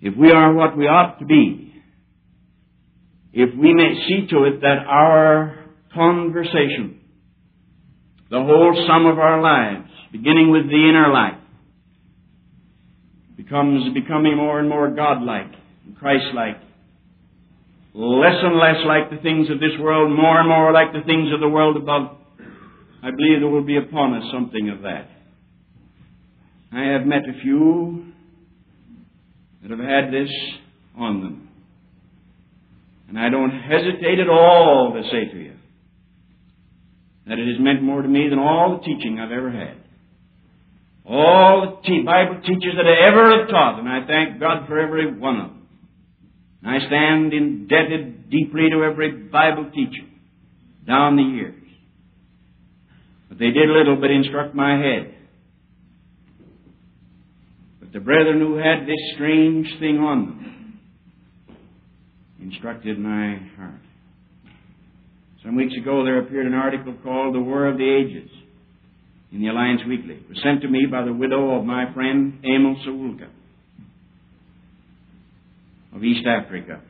if 0.00 0.16
we 0.16 0.30
are 0.30 0.52
what 0.52 0.76
we 0.76 0.86
ought 0.86 1.18
to 1.20 1.26
be, 1.26 1.74
if 3.32 3.54
we 3.54 3.74
may 3.74 3.94
see 4.08 4.26
to 4.30 4.44
it 4.44 4.60
that 4.62 4.78
our 4.88 5.66
conversation, 5.94 7.00
the 8.30 8.38
whole 8.40 8.84
sum 8.88 9.06
of 9.06 9.18
our 9.18 9.40
lives, 9.40 9.90
beginning 10.12 10.50
with 10.50 10.66
the 10.68 10.88
inner 10.88 11.12
life, 11.12 11.38
becomes 13.36 13.92
becoming 13.92 14.36
more 14.36 14.58
and 14.58 14.68
more 14.68 14.90
godlike 14.90 15.52
and 15.84 15.96
Christ-like, 15.96 16.56
less 17.96 18.36
and 18.42 18.58
less 18.58 18.84
like 18.86 19.10
the 19.10 19.16
things 19.22 19.48
of 19.48 19.58
this 19.58 19.72
world, 19.80 20.14
more 20.14 20.38
and 20.38 20.48
more 20.48 20.70
like 20.72 20.92
the 20.92 21.00
things 21.06 21.32
of 21.32 21.40
the 21.40 21.48
world 21.48 21.76
above. 21.76 22.18
I 23.02 23.10
believe 23.10 23.40
there 23.40 23.48
will 23.48 23.64
be 23.64 23.78
upon 23.78 24.14
us 24.14 24.24
something 24.32 24.68
of 24.68 24.82
that. 24.82 25.08
I 26.72 26.92
have 26.92 27.06
met 27.06 27.22
a 27.22 27.40
few 27.40 28.12
that 29.62 29.70
have 29.70 29.80
had 29.80 30.12
this 30.12 30.30
on 30.96 31.22
them. 31.22 31.48
And 33.08 33.18
I 33.18 33.30
don't 33.30 33.50
hesitate 33.50 34.18
at 34.18 34.28
all 34.28 34.92
to 34.92 35.02
say 35.10 35.32
to 35.32 35.38
you 35.38 35.54
that 37.26 37.38
it 37.38 37.48
has 37.48 37.60
meant 37.60 37.82
more 37.82 38.02
to 38.02 38.08
me 38.08 38.28
than 38.28 38.38
all 38.38 38.76
the 38.76 38.84
teaching 38.84 39.18
I've 39.18 39.32
ever 39.32 39.50
had. 39.50 39.76
All 41.08 41.80
the 41.82 41.88
te- 41.88 42.02
Bible 42.02 42.40
teachers 42.42 42.74
that 42.76 42.86
I 42.86 43.08
ever 43.08 43.38
have 43.38 43.48
taught, 43.48 43.78
and 43.78 43.88
I 43.88 44.06
thank 44.06 44.40
God 44.40 44.66
for 44.66 44.78
every 44.78 45.18
one 45.18 45.40
of 45.40 45.48
them. 45.48 45.55
I 46.66 46.78
stand 46.88 47.32
indebted 47.32 48.28
deeply 48.28 48.68
to 48.70 48.82
every 48.82 49.12
Bible 49.12 49.70
teacher 49.72 50.04
down 50.84 51.14
the 51.14 51.22
years. 51.22 51.62
But 53.28 53.38
they 53.38 53.50
did 53.52 53.68
little 53.68 53.96
but 54.00 54.10
instruct 54.10 54.52
my 54.54 54.76
head. 54.76 55.14
But 57.78 57.92
the 57.92 58.00
brethren 58.00 58.40
who 58.40 58.56
had 58.56 58.82
this 58.82 59.14
strange 59.14 59.68
thing 59.78 59.98
on 59.98 60.26
them, 60.26 60.80
instructed 62.42 62.98
my 62.98 63.36
heart. 63.56 63.80
Some 65.44 65.54
weeks 65.54 65.74
ago, 65.80 66.04
there 66.04 66.18
appeared 66.18 66.46
an 66.46 66.54
article 66.54 66.96
called 67.04 67.36
The 67.36 67.40
War 67.40 67.66
of 67.66 67.78
the 67.78 67.88
Ages 67.88 68.30
in 69.30 69.40
the 69.40 69.48
Alliance 69.48 69.82
Weekly. 69.88 70.14
It 70.14 70.28
was 70.28 70.40
sent 70.42 70.62
to 70.62 70.68
me 70.68 70.86
by 70.90 71.04
the 71.04 71.12
widow 71.12 71.56
of 71.56 71.64
my 71.64 71.92
friend 71.94 72.40
Emil 72.44 72.76
Sawulka 72.84 73.28
of 75.96 76.04
East 76.04 76.26
Africa. 76.26 76.82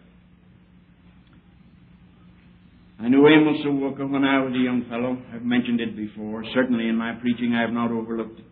I 2.98 3.08
knew 3.08 3.24
Emil 3.26 3.62
Sawulka 3.64 4.10
when 4.10 4.24
I 4.24 4.42
was 4.42 4.52
a 4.52 4.58
young 4.58 4.84
fellow. 4.88 5.16
I've 5.32 5.42
mentioned 5.42 5.80
it 5.80 5.96
before. 5.96 6.42
Certainly 6.54 6.88
in 6.88 6.96
my 6.96 7.12
preaching 7.12 7.54
I 7.54 7.60
have 7.60 7.70
not 7.70 7.92
overlooked 7.92 8.40
it. 8.40 8.46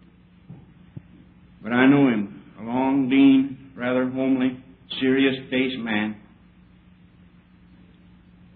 But 1.63 1.73
I 1.73 1.87
knew 1.87 2.09
him. 2.09 2.43
A 2.61 2.63
long, 2.63 3.09
lean, 3.11 3.73
rather 3.75 4.09
homely, 4.09 4.63
serious-faced 5.01 5.79
man 5.79 6.17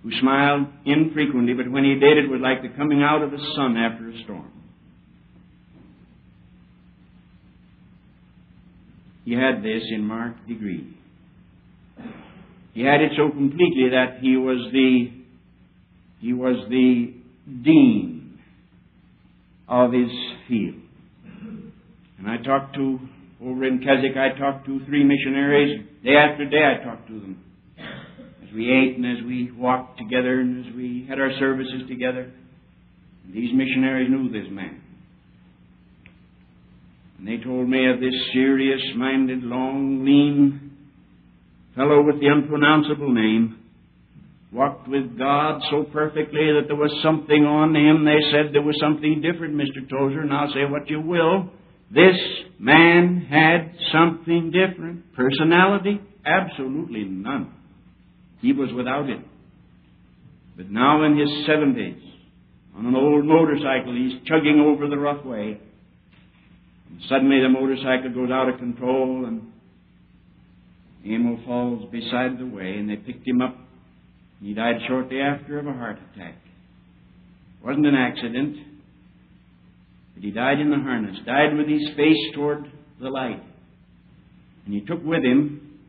who 0.03 0.11
smiled 0.21 0.69
infrequently, 0.85 1.55
but 1.55 1.69
when 1.71 1.85
he 1.85 1.95
did, 1.95 2.17
it 2.19 2.31
was 2.31 2.41
like 2.41 2.63
the 2.63 2.69
coming 2.77 3.03
out 3.03 3.23
of 3.23 3.33
the 3.33 3.39
sun 3.57 3.77
after 3.77 4.09
a 4.09 4.23
storm. 4.23 4.53
He 9.25 9.33
had 9.33 9.63
this 9.65 9.83
in 9.91 10.05
marked 10.05 10.47
degree. 10.47 10.98
He 12.75 12.83
had 12.83 13.01
it 13.01 13.13
so 13.17 13.31
completely 13.31 13.89
that 13.91 14.19
he 14.21 14.37
was 14.37 14.59
the 14.73 15.13
he 16.21 16.33
was 16.33 16.57
the 16.69 17.15
dean 17.63 18.39
of 19.69 19.93
his 19.93 20.11
field. 20.49 20.77
And 22.19 22.29
I 22.29 22.37
talked 22.39 22.75
to 22.75 22.99
over 23.43 23.65
in 23.65 23.79
Keswick, 23.79 24.17
I 24.17 24.37
talked 24.39 24.67
to 24.67 24.85
three 24.87 25.05
missionaries. 25.05 25.87
Day 26.05 26.17
after 26.17 26.45
day 26.45 26.65
I 26.65 26.85
talked 26.85 27.07
to 27.09 27.21
them 27.21 27.45
as 28.43 28.55
we 28.55 28.71
ate 28.71 28.97
and 28.97 29.07
as 29.07 29.25
we 29.25 29.53
walked 29.53 29.99
together 29.99 30.41
and 30.41 30.67
as 30.67 30.75
we 30.75 31.07
had 31.09 31.21
our 31.21 31.31
services 31.39 31.83
together. 31.89 32.33
And 33.25 33.35
these 33.35 33.53
missionaries 33.55 34.11
knew 34.11 34.29
this 34.29 34.51
man. 34.51 34.83
And 37.19 37.29
they 37.29 37.43
told 37.43 37.69
me 37.69 37.89
of 37.91 38.01
this 38.01 38.15
serious 38.33 38.81
minded, 38.97 39.43
long, 39.43 40.05
lean 40.05 40.68
fellow 41.79 42.03
with 42.03 42.21
the 42.21 42.27
unpronounceable 42.27 43.13
name. 43.15 43.57
Walked 44.53 44.89
with 44.89 45.17
God 45.17 45.63
so 45.71 45.85
perfectly 45.85 46.53
that 46.53 46.65
there 46.67 46.77
was 46.77 46.93
something 47.03 47.45
on 47.45 47.77
him. 47.77 48.05
They 48.05 48.19
said 48.33 48.53
there 48.53 48.63
was 48.63 48.77
something 48.81 49.23
different, 49.23 49.55
Mr. 49.55 49.89
Tozer, 49.89 50.27
I'll 50.33 50.53
say 50.53 50.65
what 50.69 50.91
you 50.91 51.01
will. 51.01 51.51
This 51.95 52.17
man 52.59 53.27
had 53.31 53.75
something 53.93 54.51
different. 54.51 55.15
Personality? 55.15 56.01
Absolutely 56.27 57.05
none. 57.05 57.53
He 58.41 58.53
was 58.53 58.71
without 58.73 59.09
it. 59.09 59.21
But 60.57 60.71
now 60.71 61.05
in 61.05 61.17
his 61.17 61.29
70s, 61.49 62.01
on 62.77 62.87
an 62.87 62.97
old 62.97 63.25
motorcycle, 63.25 63.95
he's 63.95 64.21
chugging 64.27 64.61
over 64.67 64.89
the 64.89 64.99
rough 64.99 65.25
way. 65.25 65.61
And 66.91 67.01
suddenly 67.09 67.41
the 67.41 67.49
motorcycle 67.49 68.13
goes 68.13 68.31
out 68.31 68.49
of 68.49 68.59
control 68.59 69.27
and 69.27 69.48
Emil 71.05 71.39
falls 71.47 71.91
beside 71.91 72.39
the 72.39 72.47
way 72.47 72.77
and 72.77 72.89
they 72.89 72.97
picked 72.97 73.27
him 73.27 73.41
up. 73.41 73.57
He 74.41 74.55
died 74.55 74.77
shortly 74.87 75.21
after 75.21 75.59
of 75.59 75.67
a 75.67 75.73
heart 75.73 75.99
attack. 76.13 76.35
It 77.61 77.67
wasn't 77.67 77.87
an 77.87 77.95
accident. 77.95 78.57
But 80.15 80.25
he 80.25 80.31
died 80.31 80.61
in 80.61 80.71
the 80.71 80.79
harness, 80.79 81.17
died 81.27 81.57
with 81.57 81.69
his 81.69 81.89
face 81.97 82.35
toward 82.35 82.71
the 83.01 83.09
light. 83.09 83.43
And 84.65 84.75
he 84.75 84.81
took 84.81 85.03
with 85.05 85.25
him 85.25 85.81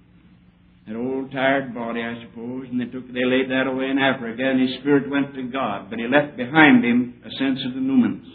that 0.87 0.95
old 0.95 1.31
tired 1.31 1.73
body, 1.73 2.01
I 2.01 2.23
suppose, 2.23 2.67
and 2.71 2.79
they 2.79 2.85
took 2.85 3.07
they 3.07 3.25
laid 3.25 3.49
that 3.49 3.67
away 3.67 3.89
in 3.89 3.99
Africa, 3.99 4.41
and 4.43 4.61
his 4.61 4.79
spirit 4.79 5.09
went 5.09 5.35
to 5.35 5.43
God. 5.43 5.89
But 5.89 5.99
he 5.99 6.07
left 6.07 6.37
behind 6.37 6.83
him 6.83 7.21
a 7.25 7.29
sense 7.37 7.59
of 7.67 7.73
the 7.73 7.79
numinous, 7.79 8.25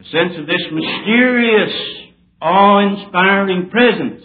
a 0.00 0.04
sense 0.04 0.38
of 0.38 0.46
this 0.46 0.62
mysterious, 0.72 1.74
awe-inspiring 2.40 3.70
presence 3.70 4.24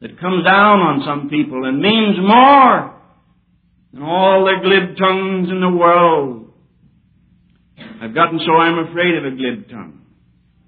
that 0.00 0.20
comes 0.20 0.44
down 0.44 0.80
on 0.80 1.02
some 1.04 1.28
people 1.28 1.64
and 1.64 1.80
means 1.80 2.16
more 2.20 2.94
than 3.92 4.02
all 4.02 4.44
the 4.44 4.54
glib 4.62 4.96
tongues 4.96 5.48
in 5.50 5.60
the 5.60 5.70
world. 5.70 6.52
I've 8.00 8.14
gotten 8.14 8.38
so 8.38 8.52
I'm 8.52 8.78
afraid 8.90 9.16
of 9.16 9.24
a 9.24 9.36
glib 9.36 9.68
tongue. 9.70 10.00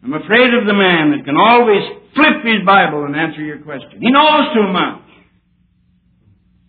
I'm 0.03 0.15
afraid 0.15 0.55
of 0.55 0.67
the 0.67 0.75
man 0.75 1.13
that 1.13 1.25
can 1.25 1.37
always 1.37 1.83
flip 2.15 2.43
his 2.43 2.65
Bible 2.65 3.05
and 3.05 3.15
answer 3.15 3.43
your 3.43 3.59
question. 3.59 4.01
He 4.01 4.11
knows 4.11 4.55
too 4.55 4.73
much. 4.73 5.03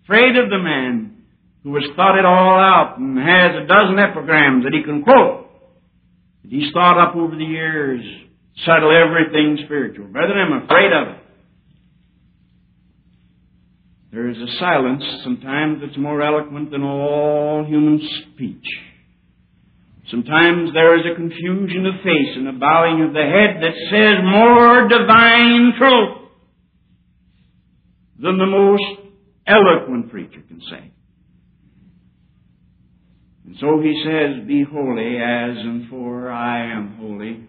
Afraid 0.04 0.36
of 0.38 0.50
the 0.50 0.60
man 0.60 1.24
who 1.64 1.74
has 1.76 1.86
thought 1.96 2.20
it 2.20 2.26
all 2.26 2.60
out 2.60 2.98
and 3.00 3.18
has 3.18 3.56
a 3.56 3.68
dozen 3.68 3.98
epigrams 3.98 4.66
that 4.66 4.74
he 4.74 4.84
can 4.84 5.04
quote. 5.04 5.48
That 6.44 6.52
he's 6.52 6.72
thought 6.74 7.00
up 7.00 7.16
over 7.16 7.36
the 7.36 7.46
years, 7.46 8.04
settle 8.66 8.92
everything 8.92 9.64
spiritual. 9.66 10.08
Brethren, 10.08 10.38
I'm 10.38 10.64
afraid 10.64 10.92
of 10.92 11.08
it. 11.08 11.21
There 14.12 14.30
is 14.30 14.38
a 14.38 14.58
silence 14.60 15.04
sometimes 15.24 15.82
that's 15.82 15.98
more 15.98 16.22
eloquent 16.22 16.72
than 16.72 16.84
all 16.84 17.66
human 17.66 18.02
speech. 18.34 18.66
Sometimes 20.10 20.74
there 20.74 21.00
is 21.00 21.06
a 21.06 21.16
confusion 21.16 21.86
of 21.86 21.94
face 22.04 22.36
and 22.36 22.50
a 22.50 22.60
bowing 22.60 23.04
of 23.04 23.14
the 23.14 23.22
head 23.22 23.64
that 23.64 23.74
says 23.90 24.18
more 24.26 24.90
divine 24.90 25.74
truth 25.78 26.30
than 28.20 28.38
the 28.38 28.46
most 28.46 28.84
eloquent 29.48 30.12
preacher 30.12 30.42
can 30.46 30.60
say. 30.70 30.92
And 33.46 33.56
so 33.62 33.80
he 33.80 34.04
says, 34.06 34.46
Be 34.46 34.64
holy 34.64 35.16
as 35.16 35.58
and 35.58 35.90
for 35.90 36.30
I 36.30 36.74
am 36.74 36.98
holy. 37.00 37.48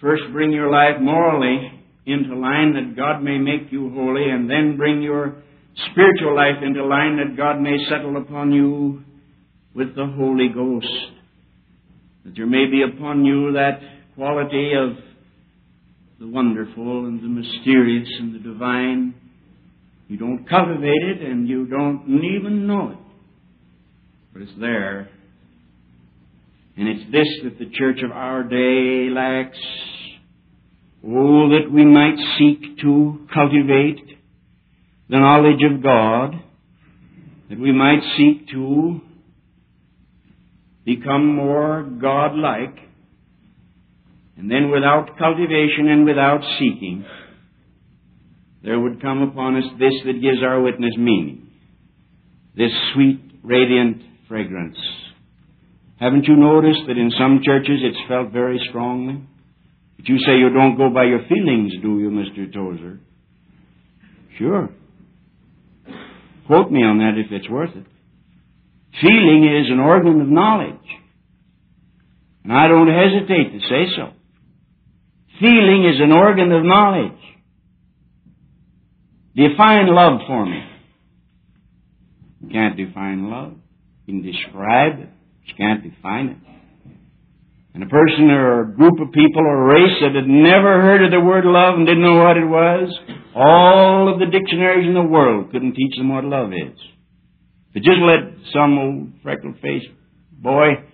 First 0.00 0.24
bring 0.32 0.50
your 0.50 0.70
life 0.70 1.00
morally 1.00 1.71
into 2.06 2.34
line 2.34 2.74
that 2.74 2.96
God 2.96 3.22
may 3.22 3.38
make 3.38 3.70
you 3.70 3.90
holy, 3.90 4.28
and 4.28 4.50
then 4.50 4.76
bring 4.76 5.02
your 5.02 5.42
spiritual 5.90 6.34
life 6.34 6.62
into 6.62 6.84
line 6.84 7.16
that 7.16 7.36
God 7.36 7.60
may 7.60 7.76
settle 7.88 8.16
upon 8.16 8.52
you 8.52 9.02
with 9.74 9.94
the 9.94 10.06
Holy 10.06 10.48
Ghost. 10.48 10.86
That 12.24 12.34
there 12.36 12.46
may 12.46 12.66
be 12.66 12.82
upon 12.82 13.24
you 13.24 13.52
that 13.52 13.80
quality 14.14 14.72
of 14.74 14.96
the 16.20 16.28
wonderful 16.28 17.06
and 17.06 17.20
the 17.20 17.28
mysterious 17.28 18.08
and 18.20 18.34
the 18.34 18.38
divine. 18.38 19.14
You 20.08 20.18
don't 20.18 20.48
cultivate 20.48 21.02
it 21.02 21.22
and 21.22 21.48
you 21.48 21.66
don't 21.66 22.22
even 22.22 22.66
know 22.66 22.90
it. 22.90 22.98
But 24.32 24.42
it's 24.42 24.52
there. 24.60 25.08
And 26.76 26.88
it's 26.88 27.10
this 27.10 27.28
that 27.44 27.58
the 27.58 27.70
church 27.72 28.02
of 28.04 28.12
our 28.12 28.44
day 28.44 29.10
lacks 29.10 29.58
Oh, 31.04 31.48
that 31.48 31.70
we 31.72 31.84
might 31.84 32.16
seek 32.38 32.78
to 32.78 33.26
cultivate 33.34 34.18
the 35.08 35.18
knowledge 35.18 35.62
of 35.62 35.82
God, 35.82 36.34
that 37.50 37.58
we 37.58 37.72
might 37.72 38.00
seek 38.16 38.48
to 38.50 39.00
become 40.84 41.26
more 41.26 41.82
God-like, 41.82 42.78
and 44.36 44.50
then 44.50 44.70
without 44.70 45.18
cultivation 45.18 45.88
and 45.88 46.06
without 46.06 46.40
seeking, 46.58 47.04
there 48.62 48.78
would 48.78 49.02
come 49.02 49.22
upon 49.22 49.56
us 49.56 49.64
this 49.78 49.92
that 50.06 50.22
gives 50.22 50.42
our 50.42 50.60
witness 50.60 50.94
meaning. 50.96 51.50
This 52.56 52.70
sweet, 52.94 53.20
radiant 53.42 54.02
fragrance. 54.28 54.78
Haven't 55.98 56.26
you 56.26 56.36
noticed 56.36 56.82
that 56.86 56.96
in 56.96 57.10
some 57.18 57.40
churches 57.44 57.80
it's 57.82 58.08
felt 58.08 58.32
very 58.32 58.60
strongly? 58.68 59.22
But 60.02 60.08
you 60.08 60.18
say 60.18 60.36
you 60.36 60.50
don't 60.50 60.76
go 60.76 60.90
by 60.90 61.04
your 61.04 61.20
feelings, 61.28 61.74
do 61.80 62.00
you, 62.00 62.10
Mr. 62.10 62.52
Tozer? 62.52 62.98
Sure. 64.36 64.68
Quote 66.48 66.72
me 66.72 66.82
on 66.82 66.98
that 66.98 67.12
if 67.16 67.30
it's 67.30 67.48
worth 67.48 67.70
it. 67.70 67.86
Feeling 69.00 69.44
is 69.44 69.70
an 69.70 69.78
organ 69.78 70.20
of 70.20 70.26
knowledge. 70.26 70.74
And 72.42 72.52
I 72.52 72.66
don't 72.66 72.88
hesitate 72.88 73.52
to 73.52 73.60
say 73.60 73.94
so. 73.96 74.12
Feeling 75.38 75.88
is 75.94 76.00
an 76.00 76.10
organ 76.10 76.50
of 76.50 76.64
knowledge. 76.64 77.12
Define 79.36 79.86
love 79.86 80.20
for 80.26 80.44
me. 80.46 80.64
You 82.40 82.48
can't 82.48 82.76
define 82.76 83.30
love. 83.30 83.52
You 84.06 84.20
can 84.20 84.32
describe 84.32 84.98
it. 84.98 85.08
You 85.46 85.54
can't 85.56 85.82
define 85.84 86.28
it. 86.28 86.51
And 87.74 87.82
a 87.82 87.86
person 87.86 88.30
or 88.30 88.60
a 88.60 88.74
group 88.74 89.00
of 89.00 89.12
people 89.12 89.40
or 89.40 89.62
a 89.62 89.74
race 89.74 89.96
that 90.02 90.14
had 90.14 90.28
never 90.28 90.82
heard 90.82 91.04
of 91.04 91.10
the 91.10 91.20
word 91.20 91.44
love 91.46 91.76
and 91.76 91.86
didn't 91.86 92.02
know 92.02 92.22
what 92.22 92.36
it 92.36 92.44
was, 92.44 92.92
all 93.34 94.12
of 94.12 94.20
the 94.20 94.26
dictionaries 94.26 94.86
in 94.86 94.94
the 94.94 95.02
world 95.02 95.50
couldn't 95.50 95.74
teach 95.74 95.96
them 95.96 96.12
what 96.12 96.24
love 96.24 96.52
is. 96.52 96.78
But 97.72 97.82
just 97.82 97.98
let 98.00 98.36
some 98.52 98.78
old 98.78 99.08
freckled 99.22 99.56
faced 99.62 99.88
boy 100.30 100.84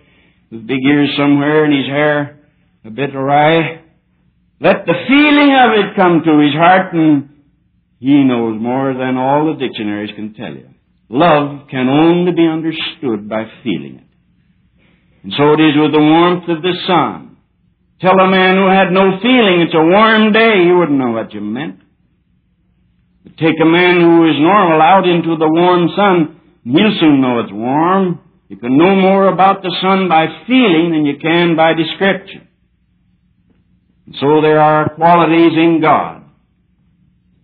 with 0.51 0.67
big 0.67 0.79
ears 0.85 1.09
somewhere 1.17 1.65
and 1.65 1.73
his 1.73 1.87
hair 1.87 2.39
a 2.85 2.89
bit 2.89 3.13
awry, 3.13 3.83
let 4.61 4.85
the 4.85 4.93
feeling 5.07 5.51
of 5.55 5.71
it 5.79 5.95
come 5.95 6.21
to 6.23 6.39
his 6.39 6.53
heart 6.53 6.93
and 6.93 7.29
he 7.99 8.23
knows 8.23 8.59
more 8.61 8.93
than 8.93 9.17
all 9.17 9.47
the 9.47 9.59
dictionaries 9.59 10.11
can 10.15 10.33
tell 10.33 10.53
you. 10.53 10.69
Love 11.09 11.67
can 11.69 11.89
only 11.89 12.31
be 12.31 12.47
understood 12.47 13.27
by 13.27 13.43
feeling 13.63 13.99
it. 14.01 14.08
And 15.23 15.33
so 15.35 15.53
it 15.53 15.59
is 15.59 15.75
with 15.75 15.91
the 15.91 15.99
warmth 15.99 16.47
of 16.47 16.61
the 16.61 16.75
sun. 16.87 17.37
Tell 18.01 18.17
a 18.17 18.31
man 18.31 18.55
who 18.55 18.67
had 18.67 18.91
no 18.91 19.19
feeling 19.21 19.61
it's 19.61 19.75
a 19.75 19.83
warm 19.83 20.31
day, 20.31 20.63
he 20.63 20.71
wouldn't 20.71 20.97
know 20.97 21.11
what 21.11 21.33
you 21.33 21.41
meant. 21.41 21.79
But 23.23 23.35
take 23.37 23.59
a 23.61 23.65
man 23.65 23.99
who 23.99 24.29
is 24.29 24.39
normal 24.39 24.81
out 24.81 25.07
into 25.07 25.35
the 25.35 25.49
warm 25.49 25.89
sun, 25.95 26.39
he'll 26.63 26.99
soon 26.99 27.19
know 27.21 27.39
it's 27.41 27.51
warm. 27.51 28.21
You 28.47 28.57
can 28.57 28.77
know 28.77 28.95
more 28.95 29.27
about 29.27 29.61
the 29.61 29.75
sun 29.81 30.07
by 30.07 30.25
feeling 30.47 30.91
than 30.91 31.05
you 31.05 31.19
can 31.19 31.55
by 31.55 31.73
description. 31.73 32.47
And 34.05 34.15
so 34.15 34.41
there 34.41 34.59
are 34.59 34.95
qualities 34.95 35.53
in 35.53 35.79
God 35.81 36.23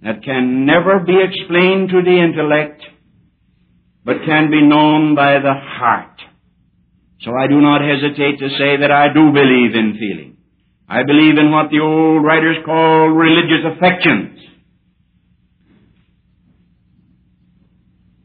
that 0.01 0.23
can 0.23 0.65
never 0.65 0.99
be 0.99 1.17
explained 1.21 1.89
to 1.89 2.01
the 2.01 2.17
intellect, 2.17 2.81
but 4.05 4.25
can 4.25 4.49
be 4.49 4.61
known 4.61 5.15
by 5.15 5.33
the 5.39 5.53
heart. 5.53 6.21
So 7.21 7.32
I 7.32 7.47
do 7.47 7.62
not 7.62 7.82
hesitate 7.82 8.39
to 8.39 8.49
say 8.58 8.78
that 8.78 8.91
I 8.91 9.13
do 9.13 9.32
believe 9.32 9.73
in 9.73 9.97
feeling. 9.99 10.38
I 10.88 11.04
believe 11.04 11.38
in 11.38 11.51
what 11.51 11.71
the 11.71 11.80
old 11.80 12.23
writers 12.23 12.58
call 12.65 13.08
religious 13.10 13.65
affections. 13.75 14.39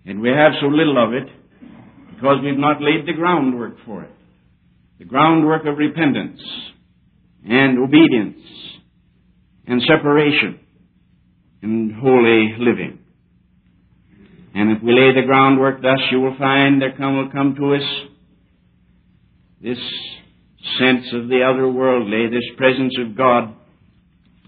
And 0.05 0.21
we 0.21 0.29
have 0.29 0.53
so 0.61 0.67
little 0.67 1.03
of 1.03 1.15
it 1.15 1.29
because 2.15 2.39
we've 2.43 2.59
not 2.59 2.83
laid 2.83 3.07
the 3.07 3.13
groundwork 3.13 3.77
for 3.87 4.03
it. 4.03 4.11
The 4.99 5.05
groundwork 5.05 5.65
of 5.67 5.79
repentance 5.79 6.41
and 7.49 7.79
obedience 7.79 8.43
and 9.67 9.81
separation 9.83 10.61
and 11.63 11.95
holy 11.95 12.57
living. 12.59 12.99
And 14.55 14.73
if 14.73 14.83
we 14.83 14.93
lay 14.93 15.15
the 15.15 15.27
groundwork 15.27 15.81
thus, 15.81 16.01
you 16.11 16.21
will 16.21 16.37
find 16.37 16.83
there 16.83 16.93
come, 16.97 17.17
will 17.17 17.31
come 17.31 17.55
to 17.55 17.75
us 17.77 18.10
this 19.63 19.79
sense 20.79 21.07
of 21.13 21.29
the 21.29 21.41
otherworldly, 21.45 22.31
this 22.31 22.57
presence 22.57 22.95
of 23.01 23.17
God 23.17 23.55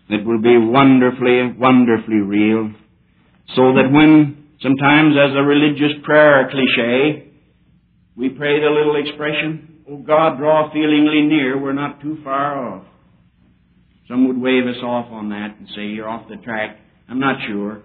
that 0.08 0.24
will 0.24 0.40
be 0.40 0.56
wonderfully, 0.56 1.52
wonderfully 1.58 2.20
real, 2.20 2.72
so 3.54 3.74
that 3.74 3.90
when 3.90 4.48
sometimes 4.60 5.14
as 5.16 5.36
a 5.36 5.42
religious 5.42 5.92
prayer 6.04 6.48
cliche, 6.50 7.30
we 8.16 8.28
pray 8.28 8.60
the 8.60 8.70
little 8.70 8.96
expression, 8.96 9.68
Oh 9.88 9.98
God, 9.98 10.38
draw 10.38 10.72
feelingly 10.72 11.22
near, 11.22 11.60
we're 11.60 11.72
not 11.72 12.00
too 12.00 12.18
far 12.22 12.68
off. 12.68 12.84
Some 14.08 14.28
would 14.28 14.40
wave 14.40 14.66
us 14.66 14.82
off 14.82 15.10
on 15.10 15.30
that 15.30 15.56
and 15.58 15.68
say, 15.74 15.86
You're 15.86 16.08
off 16.08 16.28
the 16.28 16.36
track. 16.36 16.78
I'm 17.08 17.20
not 17.20 17.36
sure. 17.46 17.82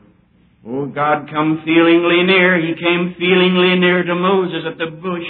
Oh 0.65 0.85
God, 0.85 1.29
come 1.31 1.61
feelingly 1.65 2.23
near. 2.23 2.59
He 2.59 2.73
came 2.75 3.15
feelingly 3.17 3.79
near 3.79 4.03
to 4.03 4.15
Moses 4.15 4.63
at 4.69 4.77
the 4.77 4.91
bush. 4.91 5.23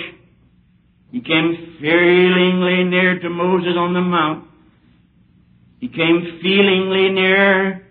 He 1.12 1.22
came 1.22 1.78
feelingly 1.80 2.84
near 2.84 3.20
to 3.20 3.30
Moses 3.30 3.74
on 3.78 3.94
the 3.94 4.02
mount. 4.02 4.46
He 5.80 5.88
came 5.88 6.40
feelingly 6.42 7.10
near 7.12 7.88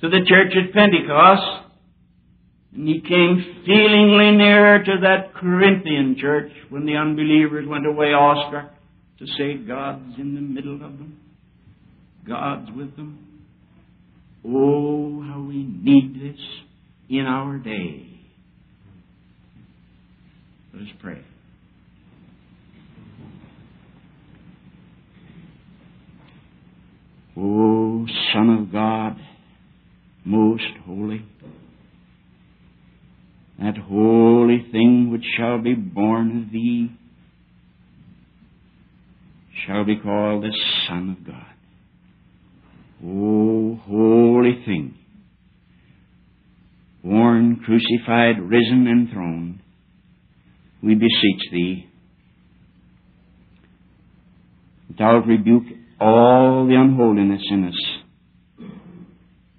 to 0.00 0.08
the 0.08 0.24
church 0.26 0.52
at 0.56 0.72
Pentecost. 0.74 1.64
And 2.74 2.88
he 2.88 3.00
came 3.00 3.62
feelingly 3.64 4.32
near 4.32 4.82
to 4.82 4.92
that 5.02 5.34
Corinthian 5.34 6.16
church 6.20 6.50
when 6.68 6.84
the 6.84 6.96
unbelievers 6.96 7.66
went 7.66 7.86
away 7.86 8.12
awestruck. 8.12 8.72
to 9.18 9.26
say 9.38 9.54
God's 9.54 10.18
in 10.18 10.34
the 10.34 10.40
middle 10.40 10.74
of 10.74 10.80
them, 10.80 11.18
God's 12.28 12.70
with 12.76 12.94
them. 12.96 13.18
Oh, 14.46 15.22
how 15.22 15.40
we 15.40 15.64
need 15.64 16.20
this 16.20 16.40
in 17.08 17.24
our 17.26 17.58
day. 17.58 18.06
Let 20.74 20.82
us 20.82 20.88
pray. 21.00 21.22
O 27.38 28.06
Son 28.32 28.48
of 28.50 28.72
God, 28.72 29.16
most 30.24 30.64
holy, 30.86 31.24
that 33.58 33.76
holy 33.76 34.66
thing 34.72 35.10
which 35.10 35.24
shall 35.36 35.58
be 35.58 35.74
born 35.74 36.44
of 36.44 36.52
thee 36.52 36.90
shall 39.66 39.84
be 39.84 39.96
called 39.96 40.44
the 40.44 40.52
Son 40.88 41.16
of 41.18 41.26
God. 41.26 41.52
O 43.04 43.78
holy 43.86 44.62
thing, 44.64 44.94
born, 47.04 47.60
crucified, 47.64 48.40
risen, 48.40 48.86
and 48.86 49.60
we 50.82 50.94
beseech 50.94 51.50
thee, 51.52 51.86
thou 54.98 55.18
rebuke 55.18 55.64
all 56.00 56.66
the 56.66 56.74
unholiness 56.74 57.42
in 57.50 57.68
us 57.68 58.68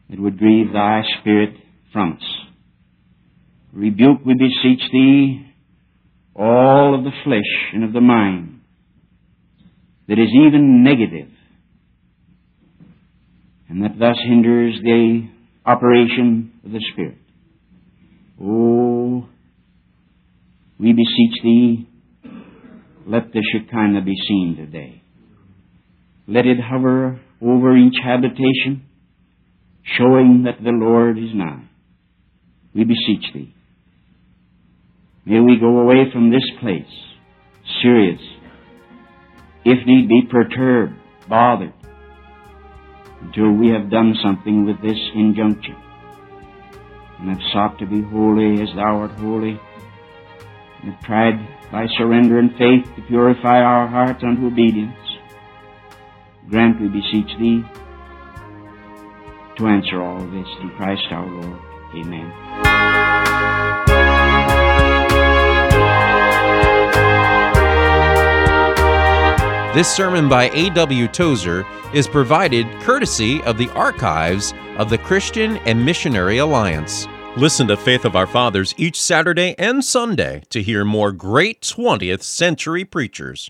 that 0.09 0.19
would 0.19 0.37
grieve 0.37 0.71
thy 0.73 1.01
spirit 1.19 1.55
from 1.91 2.13
us. 2.13 2.23
Rebuke, 3.73 4.19
we 4.25 4.33
beseech 4.33 4.91
thee, 4.91 5.53
all 6.35 6.95
of 6.95 7.03
the 7.03 7.11
flesh 7.23 7.73
and 7.73 7.83
of 7.83 7.93
the 7.93 8.01
mind 8.01 8.61
that 10.07 10.19
is 10.19 10.29
even 10.45 10.83
negative 10.83 11.29
and 13.69 13.83
that 13.83 13.99
thus 13.99 14.17
hinders 14.23 14.79
the 14.81 15.27
operation 15.65 16.53
of 16.63 16.71
the 16.71 16.81
Spirit. 16.93 17.17
Oh, 18.41 19.27
we 20.79 20.93
beseech 20.93 21.43
thee, 21.43 21.89
let 23.05 23.33
the 23.33 23.43
Shekinah 23.51 24.01
be 24.01 24.15
seen 24.27 24.55
today. 24.57 25.03
Let 26.27 26.45
it 26.45 26.57
hover 26.59 27.19
over 27.41 27.77
each 27.77 27.95
habitation, 28.03 28.83
showing 29.97 30.43
that 30.43 30.63
the 30.63 30.71
Lord 30.71 31.17
is 31.17 31.33
nigh. 31.33 31.63
We 32.75 32.83
beseech 32.83 33.33
thee. 33.33 33.53
May 35.25 35.39
we 35.39 35.57
go 35.59 35.79
away 35.79 36.11
from 36.11 36.31
this 36.31 36.45
place 36.59 36.85
serious, 37.81 38.21
if 39.65 39.85
need 39.85 40.07
be 40.07 40.21
perturbed, 40.29 40.93
bothered, 41.27 41.73
until 43.21 43.51
we 43.51 43.69
have 43.69 43.89
done 43.89 44.13
something 44.23 44.65
with 44.65 44.81
this 44.81 44.99
injunction 45.15 45.75
and 47.19 47.29
have 47.29 47.41
sought 47.51 47.79
to 47.79 47.85
be 47.85 48.01
holy 48.01 48.61
as 48.61 48.69
thou 48.75 48.99
art 48.99 49.11
holy, 49.11 49.59
and 50.81 50.93
have 50.93 51.03
tried 51.03 51.35
by 51.71 51.87
surrender 51.97 52.39
and 52.39 52.51
faith 52.51 52.95
to 52.95 53.01
purify 53.07 53.59
our 53.59 53.87
hearts 53.87 54.23
unto 54.23 54.47
obedience. 54.47 55.06
Grant, 56.49 56.79
we 56.79 56.87
beseech 56.87 57.37
thee, 57.39 57.61
to 59.57 59.67
answer 59.67 60.01
all 60.01 60.19
this 60.27 60.47
through 60.61 60.75
Christ 60.77 61.03
our 61.11 61.27
Lord. 61.27 61.59
Amen. 61.93 62.31
This 69.75 69.93
sermon 69.93 70.29
by 70.29 70.49
A.W. 70.53 71.07
Tozer 71.09 71.65
is 71.93 72.07
provided 72.07 72.65
courtesy 72.81 73.43
of 73.43 73.57
the 73.57 73.69
archives 73.71 74.53
of 74.77 74.89
the 74.89 74.97
Christian 74.97 75.57
and 75.67 75.85
Missionary 75.85 76.37
Alliance. 76.37 77.07
Listen 77.35 77.67
to 77.67 77.77
Faith 77.77 78.05
of 78.05 78.15
Our 78.15 78.25
Fathers 78.25 78.73
each 78.77 78.99
Saturday 78.99 79.53
and 79.59 79.83
Sunday 79.85 80.43
to 80.49 80.63
hear 80.63 80.83
more 80.83 81.11
great 81.11 81.61
20th 81.61 82.23
century 82.23 82.85
preachers. 82.85 83.45